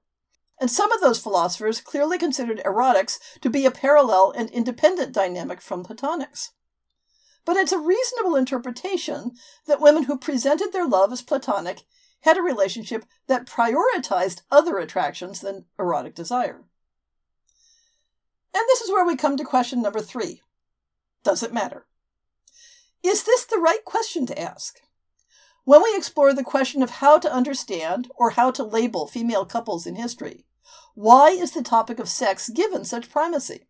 And 0.59 0.69
some 0.69 0.91
of 0.91 1.01
those 1.01 1.21
philosophers 1.21 1.81
clearly 1.81 2.17
considered 2.17 2.61
erotics 2.65 3.19
to 3.41 3.49
be 3.49 3.65
a 3.65 3.71
parallel 3.71 4.31
and 4.35 4.49
independent 4.51 5.13
dynamic 5.13 5.61
from 5.61 5.83
platonics. 5.83 6.49
But 7.45 7.57
it's 7.57 7.71
a 7.71 7.79
reasonable 7.79 8.35
interpretation 8.35 9.31
that 9.65 9.81
women 9.81 10.03
who 10.03 10.17
presented 10.17 10.71
their 10.71 10.87
love 10.87 11.11
as 11.11 11.23
platonic 11.23 11.83
had 12.21 12.37
a 12.37 12.41
relationship 12.41 13.05
that 13.27 13.47
prioritized 13.47 14.41
other 14.51 14.77
attractions 14.77 15.39
than 15.39 15.65
erotic 15.79 16.13
desire. 16.13 16.63
And 18.53 18.63
this 18.67 18.81
is 18.81 18.91
where 18.91 19.05
we 19.05 19.15
come 19.15 19.37
to 19.37 19.43
question 19.43 19.81
number 19.81 20.01
three 20.01 20.41
Does 21.23 21.41
it 21.41 21.53
matter? 21.53 21.87
Is 23.03 23.23
this 23.23 23.45
the 23.45 23.57
right 23.57 23.83
question 23.83 24.25
to 24.27 24.39
ask? 24.39 24.79
When 25.63 25.81
we 25.81 25.95
explore 25.95 26.33
the 26.33 26.43
question 26.43 26.83
of 26.83 26.89
how 26.89 27.17
to 27.19 27.33
understand 27.33 28.11
or 28.15 28.31
how 28.31 28.51
to 28.51 28.63
label 28.63 29.07
female 29.07 29.45
couples 29.45 29.87
in 29.87 29.95
history, 29.95 30.45
why 30.93 31.29
is 31.29 31.51
the 31.51 31.63
topic 31.63 31.99
of 31.99 32.09
sex 32.09 32.49
given 32.49 32.85
such 32.85 33.09
primacy? 33.09 33.67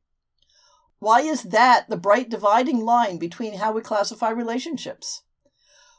Why 0.99 1.21
is 1.21 1.43
that 1.43 1.89
the 1.89 1.97
bright 1.97 2.29
dividing 2.29 2.81
line 2.81 3.17
between 3.17 3.55
how 3.55 3.71
we 3.71 3.81
classify 3.81 4.29
relationships? 4.29 5.23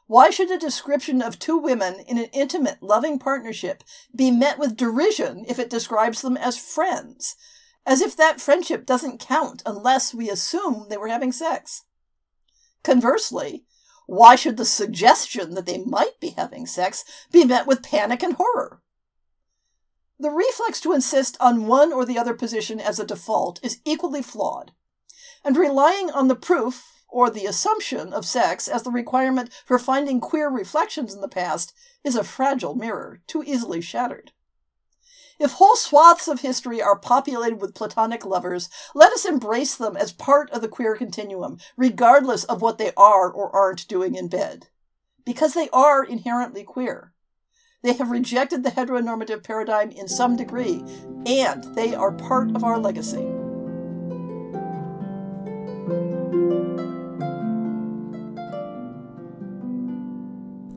Why 0.07 0.31
should 0.31 0.51
a 0.51 0.59
description 0.59 1.23
of 1.23 1.39
two 1.39 1.57
women 1.57 2.01
in 2.07 2.19
an 2.19 2.29
intimate, 2.33 2.83
loving 2.83 3.19
partnership 3.19 3.83
be 4.15 4.31
met 4.31 4.59
with 4.59 4.77
derision 4.77 5.45
if 5.49 5.59
it 5.59 5.71
describes 5.71 6.21
them 6.21 6.37
as 6.37 6.59
friends, 6.59 7.35
as 7.87 8.03
if 8.03 8.15
that 8.17 8.41
friendship 8.41 8.85
doesn't 8.85 9.21
count 9.21 9.63
unless 9.65 10.13
we 10.13 10.29
assume 10.29 10.87
they 10.89 10.99
were 10.99 11.09
having 11.09 11.33
sex. 11.33 11.85
Conversely, 12.85 13.65
why 14.07 14.35
should 14.35 14.57
the 14.57 14.65
suggestion 14.65 15.55
that 15.55 15.67
they 15.67 15.79
might 15.79 16.19
be 16.21 16.31
having 16.31 16.67
sex 16.67 17.05
be 17.31 17.45
met 17.45 17.67
with 17.67 17.83
panic 17.83 18.23
and 18.23 18.35
horror? 18.35 18.83
The 20.19 20.31
reflex 20.31 20.81
to 20.83 20.93
insist 20.93 21.37
on 21.41 21.67
one 21.67 21.93
or 21.93 22.05
the 22.05 22.19
other 22.19 22.35
position 22.35 22.81
as 22.81 22.99
a 22.99 23.07
default 23.07 23.59
is 23.63 23.81
equally 23.85 24.23
flawed, 24.23 24.73
and 25.45 25.57
relying 25.57 26.11
on 26.11 26.29
the 26.29 26.37
proof 26.37 27.05
or 27.09 27.29
the 27.29 27.47
assumption 27.47 28.13
of 28.13 28.25
sex 28.25 28.69
as 28.69 28.83
the 28.83 28.91
requirement 28.91 29.53
for 29.65 29.79
finding 29.79 30.21
queer 30.21 30.49
reflections 30.49 31.15
in 31.15 31.21
the 31.21 31.29
past 31.29 31.75
is 32.05 32.17
a 32.17 32.25
fragile 32.25 32.75
mirror, 32.75 33.21
too 33.27 33.43
easily 33.45 33.81
shattered. 33.81 34.33
If 35.39 35.53
whole 35.53 35.77
swaths 35.77 36.29
of 36.29 36.41
history 36.41 36.83
are 36.83 36.99
populated 36.99 37.61
with 37.61 37.75
platonic 37.75 38.25
lovers, 38.25 38.69
let 38.95 39.13
us 39.13 39.25
embrace 39.25 39.75
them 39.75 39.97
as 39.97 40.13
part 40.13 40.51
of 40.51 40.61
the 40.61 40.69
queer 40.69 40.95
continuum, 40.95 41.59
regardless 41.77 42.45
of 42.45 42.63
what 42.63 42.79
they 42.79 42.93
are 42.97 43.31
or 43.31 43.55
aren't 43.55 43.89
doing 43.89 44.15
in 44.15 44.29
bed. 44.29 44.69
Because 45.25 45.55
they 45.55 45.69
are 45.71 46.05
inherently 46.05 46.65
queer. 46.65 47.13
They 47.83 47.95
have 47.95 48.11
rejected 48.11 48.63
the 48.63 48.71
heteronormative 48.71 49.43
paradigm 49.43 49.91
in 49.91 50.07
some 50.07 50.37
degree, 50.37 50.85
and 51.27 51.65
they 51.75 51.95
are 51.95 52.13
part 52.13 52.55
of 52.55 52.63
our 52.63 52.79
legacy. 52.79 53.27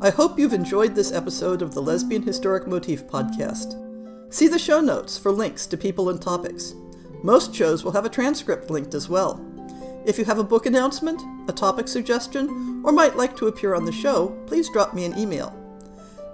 I 0.01 0.09
hope 0.09 0.39
you've 0.39 0.53
enjoyed 0.53 0.95
this 0.95 1.11
episode 1.11 1.61
of 1.61 1.73
the 1.73 1.81
Lesbian 1.81 2.21
Historic 2.21 2.67
Motif 2.67 3.07
podcast. 3.07 3.84
See 4.29 4.47
the 4.47 4.59
show 4.59 4.81
notes 4.81 5.17
for 5.17 5.31
links 5.31 5.65
to 5.67 5.77
people 5.77 6.09
and 6.09 6.21
topics. 6.21 6.75
Most 7.23 7.55
shows 7.55 7.83
will 7.83 7.91
have 7.93 8.05
a 8.05 8.09
transcript 8.09 8.69
linked 8.69 8.93
as 8.93 9.07
well. 9.07 9.43
If 10.05 10.19
you 10.19 10.25
have 10.25 10.39
a 10.39 10.43
book 10.43 10.65
announcement, 10.65 11.21
a 11.49 11.53
topic 11.53 11.87
suggestion, 11.87 12.81
or 12.83 12.91
might 12.91 13.15
like 13.17 13.35
to 13.37 13.47
appear 13.47 13.73
on 13.73 13.85
the 13.85 13.91
show, 13.91 14.37
please 14.45 14.69
drop 14.69 14.93
me 14.93 15.05
an 15.05 15.17
email. 15.17 15.53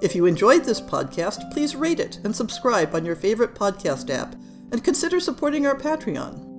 If 0.02 0.16
you 0.16 0.26
enjoyed 0.26 0.66
this 0.66 0.82
podcast, 0.82 1.52
please 1.52 1.76
rate 1.76 2.00
it 2.00 2.20
and 2.24 2.36
subscribe 2.36 2.96
on 2.96 3.06
your 3.06 3.16
favorite 3.16 3.56
podcast 3.56 4.10
app, 4.10 4.36
and 4.72 4.84
consider 4.84 5.20
supporting 5.20 5.66
our 5.68 5.78
Patreon. 5.78 6.51